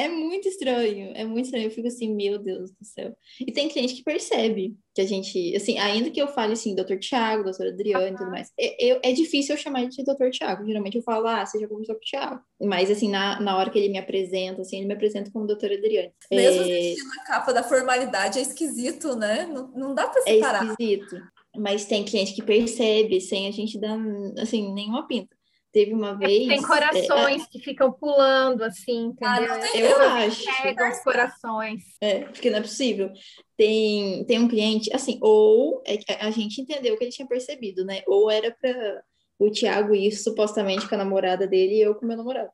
É 0.00 0.08
muito 0.08 0.48
estranho, 0.48 1.12
é 1.14 1.24
muito 1.26 1.44
estranho. 1.44 1.66
Eu 1.66 1.70
fico 1.70 1.86
assim, 1.86 2.14
meu 2.14 2.38
Deus 2.38 2.70
do 2.70 2.84
céu. 2.84 3.14
E 3.38 3.52
tem 3.52 3.68
cliente 3.68 3.94
que 3.94 4.02
percebe 4.02 4.74
que 4.94 5.00
a 5.02 5.04
gente, 5.04 5.54
assim, 5.54 5.78
ainda 5.78 6.10
que 6.10 6.20
eu 6.20 6.28
fale 6.28 6.54
assim, 6.54 6.74
doutor 6.74 6.98
Tiago, 6.98 7.44
doutora 7.44 7.68
Adriane 7.68 8.14
e 8.14 8.16
tudo 8.16 8.30
mais, 8.30 8.50
é, 8.58 8.92
é, 8.92 9.00
é, 9.02 9.12
difícil 9.12 9.54
eu 9.54 9.60
chamar 9.60 9.86
de 9.86 10.02
doutor 10.02 10.30
Tiago. 10.30 10.64
Geralmente 10.64 10.96
eu 10.96 11.02
falo, 11.02 11.26
ah, 11.26 11.44
você 11.44 11.60
já 11.60 11.68
conversou 11.68 11.96
com 11.96 12.00
o 12.00 12.04
Tiago. 12.04 12.40
Mas, 12.62 12.90
assim, 12.90 13.10
na, 13.10 13.38
na 13.40 13.58
hora 13.58 13.68
que 13.68 13.78
ele 13.78 13.90
me 13.90 13.98
apresenta, 13.98 14.62
assim, 14.62 14.78
ele 14.78 14.86
me 14.86 14.94
apresenta 14.94 15.30
como 15.30 15.46
doutora 15.46 15.74
Adriane. 15.74 16.14
Mesmo 16.30 16.62
é... 16.62 16.94
a 17.20 17.24
capa 17.26 17.52
da 17.52 17.62
formalidade, 17.62 18.38
é 18.38 18.42
esquisito, 18.42 19.14
né? 19.16 19.44
Não, 19.52 19.68
não 19.72 19.94
dá 19.94 20.08
pra 20.08 20.22
é 20.26 20.34
separar. 20.34 20.66
É 20.66 20.70
esquisito. 20.70 21.16
Mas 21.56 21.84
tem 21.84 22.04
cliente 22.04 22.34
que 22.34 22.42
percebe 22.42 23.20
sem 23.20 23.48
a 23.48 23.50
gente 23.50 23.78
dar, 23.78 23.98
assim, 24.38 24.72
nenhuma 24.72 25.06
pinta. 25.06 25.36
Teve 25.72 25.94
uma 25.94 26.14
vez. 26.14 26.48
Tem 26.48 26.62
corações 26.62 27.42
é, 27.44 27.46
que 27.48 27.60
ficam 27.60 27.92
pulando, 27.92 28.62
assim, 28.62 29.06
entendeu? 29.06 29.52
Ah, 29.52 29.76
eu, 29.76 29.86
eu 29.86 30.00
acho. 30.00 30.44
Pegam 30.62 30.90
os 30.90 30.98
corações. 31.00 31.82
É, 32.00 32.24
porque 32.24 32.50
não 32.50 32.58
é 32.58 32.62
possível. 32.62 33.10
Tem, 33.56 34.24
tem 34.24 34.40
um 34.40 34.48
cliente, 34.48 34.90
assim, 34.92 35.18
ou 35.22 35.80
é, 35.86 35.98
a 36.20 36.30
gente 36.32 36.60
entendeu 36.60 36.96
que 36.96 37.04
ele 37.04 37.12
tinha 37.12 37.28
percebido, 37.28 37.84
né? 37.84 38.02
Ou 38.08 38.28
era 38.28 38.50
para 38.60 39.02
o 39.38 39.48
Thiago 39.50 39.94
ir 39.94 40.10
supostamente 40.12 40.88
com 40.88 40.94
a 40.96 40.98
namorada 40.98 41.46
dele 41.46 41.76
e 41.76 41.80
eu 41.80 41.94
com 41.94 42.04
o 42.04 42.08
meu 42.08 42.16
namorado. 42.16 42.50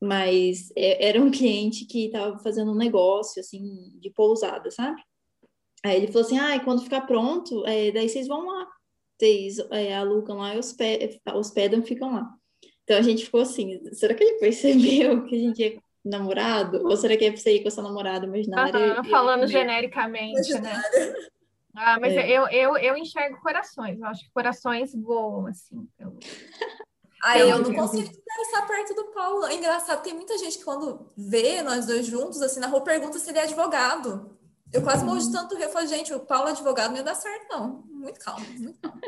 Mas 0.00 0.72
é, 0.76 1.06
era 1.08 1.20
um 1.20 1.30
cliente 1.30 1.84
que 1.86 2.06
estava 2.06 2.38
fazendo 2.40 2.72
um 2.72 2.76
negócio, 2.76 3.38
assim, 3.40 3.92
de 4.00 4.10
pousada, 4.10 4.68
sabe? 4.72 5.00
Aí 5.84 5.96
ele 5.96 6.08
falou 6.08 6.26
assim: 6.26 6.38
ah, 6.38 6.58
quando 6.60 6.82
ficar 6.82 7.02
pronto, 7.02 7.66
é, 7.66 7.90
daí 7.90 8.08
vocês 8.08 8.26
vão 8.26 8.46
lá. 8.46 8.66
Vocês 9.18 9.58
é, 9.70 9.96
alugam 9.96 10.38
lá 10.38 10.54
e 10.54 10.58
hospedam, 10.58 11.18
hospedam 11.34 11.82
ficam 11.82 12.14
lá. 12.14 12.28
Então 12.84 12.96
a 12.96 13.02
gente 13.02 13.24
ficou 13.24 13.40
assim: 13.40 13.80
será 13.92 14.14
que 14.14 14.24
ele 14.24 14.38
percebeu 14.38 15.24
que 15.26 15.34
a 15.34 15.38
gente 15.38 15.64
é 15.64 15.76
namorado? 16.04 16.86
Ou 16.86 16.96
será 16.96 17.16
que 17.16 17.24
é 17.24 17.30
pra 17.30 17.40
você 17.40 17.56
ir 17.56 17.62
com 17.62 17.68
a 17.68 17.70
sua 17.70 17.82
namorada 17.82 18.26
imaginária? 18.26 18.98
Uhum, 18.98 19.04
falando 19.04 19.46
genericamente, 19.46 20.54
né? 20.54 20.82
Ah, 21.76 21.98
mas 22.00 22.12
é. 22.14 22.28
eu, 22.28 22.48
eu, 22.48 22.76
eu 22.76 22.96
enxergo 22.96 23.40
corações. 23.40 24.00
Eu 24.00 24.06
acho 24.06 24.24
que 24.24 24.32
corações 24.32 24.92
voam, 24.94 25.46
assim. 25.46 25.86
Eu... 25.98 26.16
Aí 27.22 27.50
eu 27.50 27.58
não 27.58 27.74
consigo 27.74 28.08
estar 28.08 28.62
perto 28.66 28.94
do 28.94 29.06
Paulo. 29.06 29.44
É 29.46 29.54
engraçado, 29.54 30.02
tem 30.02 30.14
muita 30.14 30.38
gente 30.38 30.58
que 30.58 30.64
quando 30.64 31.10
vê 31.16 31.62
nós 31.62 31.84
dois 31.84 32.06
juntos, 32.06 32.40
assim, 32.40 32.60
na 32.60 32.68
rua, 32.68 32.82
pergunta 32.82 33.18
se 33.18 33.28
ele 33.28 33.38
é 33.38 33.42
advogado. 33.42 34.37
Eu 34.72 34.82
quase 34.82 35.04
morro 35.04 35.18
de 35.18 35.32
tanto 35.32 35.56
rir. 35.56 35.64
Eu 35.64 35.70
falei, 35.70 35.88
gente, 35.88 36.12
o 36.12 36.20
Paulo 36.20 36.48
advogado 36.48 36.90
não 36.90 36.98
ia 36.98 37.02
dar 37.02 37.14
certo, 37.14 37.48
não. 37.50 37.84
Muito 37.86 38.20
calmo, 38.20 38.46
muito 38.58 38.78
calmo. 38.80 39.00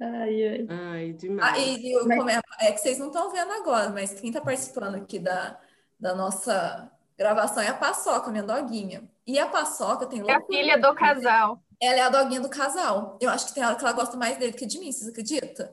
Ai, 0.00 0.46
ai. 0.46 0.66
Ai, 0.68 1.12
demais. 1.12 1.54
Ah, 1.54 1.58
e, 1.58 1.92
eu, 1.92 2.06
mas... 2.06 2.36
é, 2.60 2.68
é 2.68 2.72
que 2.72 2.78
vocês 2.78 2.98
não 2.98 3.08
estão 3.08 3.30
vendo 3.30 3.52
agora, 3.52 3.90
mas 3.90 4.12
quem 4.12 4.30
está 4.30 4.40
participando 4.40 4.94
aqui 4.94 5.18
da, 5.18 5.58
da 5.98 6.14
nossa 6.14 6.90
gravação 7.16 7.62
é 7.62 7.68
a 7.68 7.74
Paçoca, 7.74 8.30
minha 8.30 8.44
doguinha. 8.44 9.02
E 9.26 9.38
a 9.38 9.46
Paçoca 9.46 10.06
tem 10.06 10.20
loucura. 10.20 10.40
É 10.40 10.42
a 10.42 10.46
filha 10.46 10.80
do 10.80 10.94
casal. 10.94 11.60
Ela 11.80 11.98
é 11.98 12.00
a 12.00 12.08
doguinha 12.08 12.40
do 12.40 12.48
casal. 12.48 13.18
Eu 13.20 13.30
acho 13.30 13.46
que 13.46 13.54
tem 13.54 13.62
ela 13.62 13.74
que 13.74 13.84
ela 13.84 13.92
gosta 13.92 14.16
mais 14.16 14.36
dele 14.36 14.52
que 14.52 14.66
de 14.66 14.78
mim, 14.78 14.92
vocês 14.92 15.08
acreditam? 15.08 15.68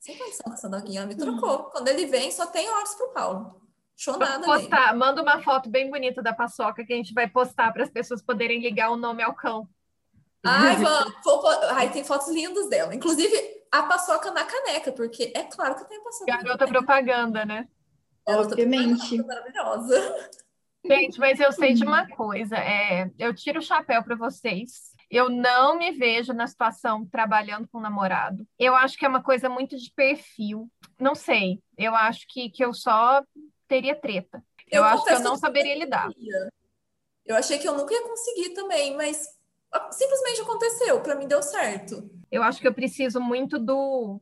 Sem 0.00 0.16
condição 0.16 0.44
com 0.44 0.52
essa 0.52 0.68
doguinha, 0.68 1.00
ela 1.00 1.08
me 1.08 1.14
trocou. 1.14 1.60
Hum. 1.60 1.68
Quando 1.70 1.88
ele 1.88 2.06
vem, 2.06 2.30
só 2.30 2.46
tem 2.46 2.68
olhos 2.70 2.94
pro 2.94 3.12
Paulo. 3.12 3.67
Chonada 3.98 4.44
postar, 4.44 4.94
manda 4.94 5.20
uma 5.20 5.42
foto 5.42 5.68
bem 5.68 5.90
bonita 5.90 6.22
da 6.22 6.32
paçoca 6.32 6.84
que 6.84 6.92
a 6.92 6.96
gente 6.96 7.12
vai 7.12 7.28
postar 7.28 7.72
para 7.72 7.82
as 7.82 7.90
pessoas 7.90 8.22
poderem 8.22 8.60
ligar 8.60 8.92
o 8.92 8.96
nome 8.96 9.24
ao 9.24 9.34
cão. 9.34 9.68
Ai, 10.46 10.76
vamos. 10.76 11.14
Ai, 11.72 11.90
tem 11.90 12.04
fotos 12.04 12.28
lindas 12.28 12.70
dela. 12.70 12.94
Inclusive, 12.94 13.34
a 13.72 13.82
paçoca 13.82 14.30
na 14.30 14.44
caneca, 14.44 14.92
porque 14.92 15.32
é 15.34 15.42
claro 15.42 15.74
que 15.74 15.88
tem 15.88 15.98
a 15.98 16.00
paçoca. 16.00 16.26
Garota 16.30 16.68
propaganda, 16.68 17.44
né? 17.44 17.66
Obviamente. 18.24 19.20
Maravilhosa. 19.20 20.30
Gente, 20.86 21.18
mas 21.18 21.40
eu 21.40 21.50
sei 21.50 21.74
de 21.74 21.82
uma 21.82 22.06
coisa. 22.06 22.56
É, 22.56 23.10
eu 23.18 23.34
tiro 23.34 23.58
o 23.58 23.62
chapéu 23.62 24.04
para 24.04 24.14
vocês. 24.14 24.92
Eu 25.10 25.28
não 25.28 25.76
me 25.76 25.90
vejo 25.90 26.32
na 26.32 26.46
situação 26.46 27.04
trabalhando 27.04 27.66
com 27.66 27.78
um 27.78 27.82
namorado. 27.82 28.46
Eu 28.56 28.76
acho 28.76 28.96
que 28.96 29.04
é 29.04 29.08
uma 29.08 29.24
coisa 29.24 29.48
muito 29.48 29.76
de 29.76 29.90
perfil. 29.90 30.70
Não 31.00 31.16
sei. 31.16 31.60
Eu 31.76 31.96
acho 31.96 32.26
que, 32.28 32.48
que 32.48 32.64
eu 32.64 32.72
só 32.72 33.24
teria 33.68 33.94
treta. 33.94 34.42
Eu, 34.70 34.78
eu 34.78 34.84
acho 34.84 35.04
que 35.04 35.12
eu 35.12 35.20
não 35.20 35.36
saberia 35.36 35.76
lidar. 35.76 36.08
Eu 37.24 37.36
achei 37.36 37.58
que 37.58 37.68
eu 37.68 37.76
nunca 37.76 37.94
ia 37.94 38.02
conseguir 38.02 38.50
também, 38.50 38.96
mas 38.96 39.38
simplesmente 39.90 40.40
aconteceu, 40.40 41.00
para 41.00 41.14
mim 41.14 41.28
deu 41.28 41.42
certo. 41.42 42.10
Eu 42.30 42.42
acho 42.42 42.60
que 42.60 42.66
eu 42.66 42.74
preciso 42.74 43.20
muito 43.20 43.58
do 43.58 44.20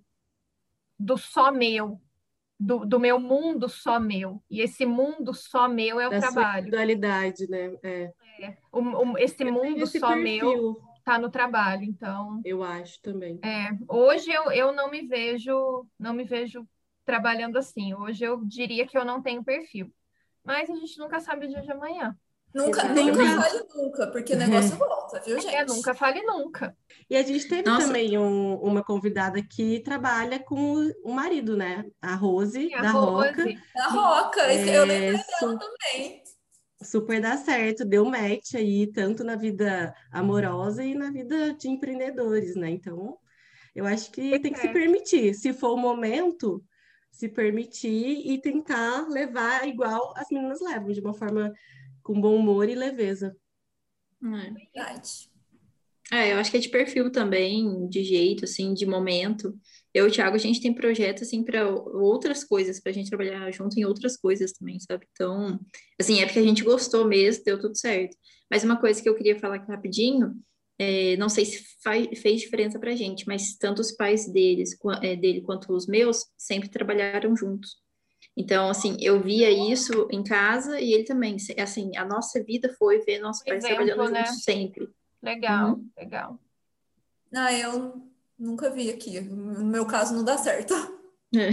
do 0.99 1.17
só 1.17 1.53
meu, 1.53 2.01
do, 2.59 2.87
do 2.87 2.99
meu 2.99 3.21
mundo 3.21 3.69
só 3.69 4.01
meu. 4.01 4.43
E 4.51 4.61
esse 4.61 4.87
mundo 4.87 5.35
só 5.35 5.69
meu 5.69 6.01
é 6.01 6.09
o 6.09 6.11
da 6.11 6.21
trabalho. 6.21 6.71
Dualidade, 6.71 7.49
né? 7.49 7.77
É. 7.83 8.13
é. 8.41 8.57
O, 8.73 8.81
o, 8.81 9.19
esse 9.19 9.45
mundo 9.45 9.83
esse 9.83 9.99
só 9.99 10.09
perfil. 10.09 10.51
meu 10.51 10.81
tá 11.05 11.19
no 11.19 11.31
trabalho, 11.31 11.85
então. 11.85 12.41
Eu 12.45 12.65
acho 12.65 13.01
também. 13.01 13.39
É. 13.45 13.71
Hoje 13.89 14.31
eu, 14.31 14.51
eu 14.51 14.73
não 14.73 14.91
me 14.91 15.07
vejo, 15.07 15.87
não 15.99 16.13
me 16.13 16.25
vejo 16.25 16.67
trabalhando 17.07 17.57
assim. 17.57 17.95
Hoje 17.95 18.25
eu 18.25 18.45
diria 18.45 18.87
que 18.87 18.99
eu 18.99 19.05
não 19.05 19.23
tenho 19.23 19.43
perfil. 19.43 19.91
Mas 20.45 20.69
a 20.69 20.75
gente 20.75 20.99
nunca 20.99 21.21
sabe 21.21 21.47
o 21.47 21.49
dia 21.49 21.63
de 21.63 21.71
amanhã. 21.71 22.15
Nunca, 22.55 22.85
nunca 22.85 23.43
fale 23.43 23.65
nunca, 23.75 24.07
porque 24.07 24.33
o 24.33 24.37
negócio 24.37 24.77
volta, 24.79 25.21
viu, 25.21 25.37
é, 25.37 25.41
gente? 25.41 25.55
É, 25.55 25.65
nunca 25.67 25.95
fale 25.95 26.23
nunca. 26.23 26.75
E 27.11 27.17
a 27.17 27.23
gente 27.23 27.47
teve 27.49 27.69
Nossa. 27.69 27.87
também 27.87 28.17
um, 28.17 28.55
uma 28.55 28.83
convidada 28.83 29.43
que 29.43 29.81
trabalha 29.81 30.39
com 30.39 30.91
o 31.05 31.13
marido, 31.13 31.55
né? 31.55 31.85
A 32.01 32.15
Rose, 32.15 32.73
a 32.73 32.81
da 32.81 32.91
Rose. 32.93 33.29
Roca. 33.29 33.45
Da 33.75 33.89
Roca, 33.89 34.41
é, 34.41 34.77
eu 34.77 34.87
lembrei 34.87 35.13
dela 35.13 35.59
também. 35.59 36.23
super 36.83 37.21
dá 37.21 37.37
certo, 37.37 37.85
deu 37.85 38.07
match 38.07 38.55
aí, 38.55 38.91
tanto 38.91 39.23
na 39.23 39.37
vida 39.37 39.95
amorosa 40.11 40.83
e 40.83 40.95
na 40.95 41.11
vida 41.11 41.53
de 41.53 41.69
empreendedores, 41.69 42.57
né? 42.57 42.71
Então, 42.71 43.19
eu 43.75 43.85
acho 43.85 44.11
que 44.11 44.39
tem 44.41 44.53
que 44.53 44.61
se 44.61 44.69
permitir. 44.69 45.35
Se 45.35 45.53
for 45.53 45.75
o 45.75 45.77
momento, 45.77 46.65
se 47.17 47.29
permitir 47.31 48.31
e 48.31 48.39
tentar 48.39 49.09
levar 49.09 49.67
igual 49.67 50.13
as 50.17 50.29
meninas 50.31 50.61
levam, 50.61 50.93
de 50.93 51.01
uma 51.01 51.15
forma 51.15 51.51
com 52.03 52.21
bom 52.21 52.37
humor 52.37 52.69
e 52.69 52.75
leveza. 52.75 53.35
É. 54.23 54.51
Verdade. 54.51 55.31
É, 56.13 56.33
eu 56.33 56.39
acho 56.39 56.51
que 56.51 56.59
é 56.59 56.61
de 56.61 56.69
perfil 56.69 57.11
também, 57.11 57.89
de 57.89 58.05
jeito, 58.05 58.45
assim, 58.45 58.75
de 58.75 58.85
momento. 58.85 59.59
Eu 59.95 60.07
e 60.07 60.11
o 60.11 60.13
Thiago, 60.13 60.37
a 60.37 60.39
gente 60.39 60.61
tem 60.61 60.75
projeto, 60.75 61.23
assim, 61.23 61.43
para 61.43 61.67
outras 61.69 62.45
coisas, 62.45 62.79
para 62.79 62.91
a 62.91 62.95
gente 62.95 63.09
trabalhar 63.09 63.51
junto 63.51 63.81
em 63.81 63.85
outras 63.85 64.17
coisas 64.17 64.53
também, 64.53 64.79
sabe? 64.79 65.07
Então, 65.11 65.59
assim, 65.99 66.21
é 66.21 66.27
porque 66.27 66.39
a 66.39 66.45
gente 66.45 66.63
gostou 66.63 67.07
mesmo, 67.07 67.45
deu 67.45 67.59
tudo 67.59 67.77
certo. 67.77 68.15
Mas 68.51 68.63
uma 68.63 68.79
coisa 68.79 69.03
que 69.03 69.09
eu 69.09 69.17
queria 69.17 69.39
falar 69.39 69.57
aqui 69.57 69.69
rapidinho, 69.69 70.37
é, 70.79 71.17
não 71.17 71.29
sei 71.29 71.45
se 71.45 71.65
faz, 71.83 72.07
fez 72.21 72.43
diferença 72.43 72.79
para 72.79 72.93
a 72.93 72.97
gente, 72.97 73.27
mas 73.27 73.57
tanto 73.57 73.81
os 73.81 73.93
pais 73.93 74.31
deles, 74.31 74.77
é, 75.03 75.17
dele 75.17 75.41
quanto 75.41 75.73
os 75.73 75.87
meus 75.87 76.27
sempre 76.37 76.69
trabalharam 76.69 77.37
juntos. 77.37 77.77
Então, 78.37 78.69
assim, 78.69 78.97
eu 79.01 79.23
via 79.23 79.51
isso 79.51 80.07
em 80.11 80.23
casa 80.23 80.79
e 80.79 80.93
ele 80.93 81.05
também. 81.05 81.37
Assim, 81.59 81.97
a 81.97 82.05
nossa 82.05 82.43
vida 82.45 82.75
foi 82.79 83.01
ver 83.01 83.19
nossos 83.19 83.43
pais 83.43 83.65
Exemplo, 83.65 83.87
trabalhando 83.87 84.13
né? 84.13 84.25
juntos 84.27 84.43
sempre. 84.43 84.89
Legal, 85.23 85.71
uhum. 85.71 85.89
legal. 85.97 86.39
Ah, 87.35 87.53
eu 87.53 88.03
nunca 88.39 88.71
vi 88.71 88.91
aqui. 88.91 89.21
No 89.21 89.65
meu 89.65 89.87
caso, 89.87 90.15
não 90.15 90.23
dá 90.23 90.37
certo. 90.37 90.75
É. 91.35 91.49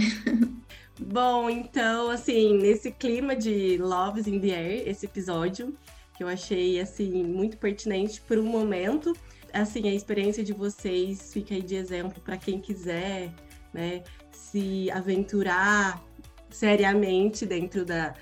Bom, 1.00 1.50
então, 1.50 2.10
assim, 2.10 2.56
nesse 2.58 2.92
clima 2.92 3.34
de 3.34 3.78
Loves 3.78 4.26
in 4.26 4.38
the 4.40 4.54
Air, 4.54 4.88
esse 4.88 5.06
episódio, 5.06 5.76
que 6.16 6.22
eu 6.22 6.28
achei, 6.28 6.80
assim, 6.80 7.24
muito 7.24 7.56
pertinente 7.58 8.20
por 8.20 8.38
um 8.38 8.44
momento. 8.44 9.12
Assim, 9.52 9.88
a 9.88 9.94
experiência 9.94 10.42
de 10.42 10.52
vocês 10.52 11.32
fica 11.32 11.54
aí 11.54 11.62
de 11.62 11.76
exemplo 11.76 12.20
para 12.22 12.36
quem 12.36 12.60
quiser, 12.60 13.32
né, 13.72 14.02
se 14.32 14.90
aventurar 14.90 16.02
seriamente 16.50 17.44
dentro 17.44 17.84
da, 17.84 18.14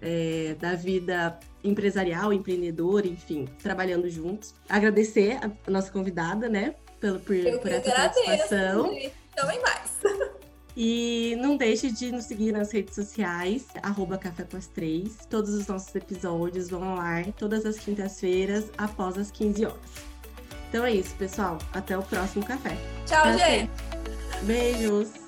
é, 0.00 0.56
da 0.58 0.74
vida 0.74 1.38
empresarial, 1.62 2.32
empreendedora, 2.32 3.06
enfim, 3.06 3.46
trabalhando 3.60 4.08
juntos. 4.08 4.54
Agradecer 4.68 5.38
a 5.66 5.70
nossa 5.70 5.90
convidada, 5.90 6.48
né, 6.48 6.74
pelo, 7.00 7.18
por, 7.20 7.36
por 7.60 7.70
essa 7.70 7.90
agradeço, 7.90 8.24
participação. 8.24 8.84
Também 9.34 9.60
mais. 9.60 10.00
E 10.76 11.36
não 11.40 11.56
deixe 11.56 11.90
de 11.90 12.12
nos 12.12 12.24
seguir 12.24 12.52
nas 12.52 12.72
redes 12.72 12.94
sociais, 12.94 13.66
arroba 13.82 14.16
Café 14.16 14.44
com 14.44 14.56
as 14.56 14.66
Três. 14.66 15.18
Todos 15.28 15.50
os 15.52 15.66
nossos 15.66 15.94
episódios 15.94 16.68
vão 16.68 16.84
ao 16.84 16.98
ar 16.98 17.26
todas 17.32 17.66
as 17.66 17.78
quintas-feiras, 17.78 18.70
após 18.78 19.18
as 19.18 19.30
15 19.30 19.66
horas. 19.66 19.80
Então 20.68 20.84
é 20.84 20.92
isso, 20.92 21.14
pessoal. 21.16 21.58
Até 21.72 21.98
o 21.98 22.02
próximo 22.02 22.44
café. 22.44 22.76
Tchau, 23.04 23.36
gente. 23.36 23.70
Beijos. 24.44 25.19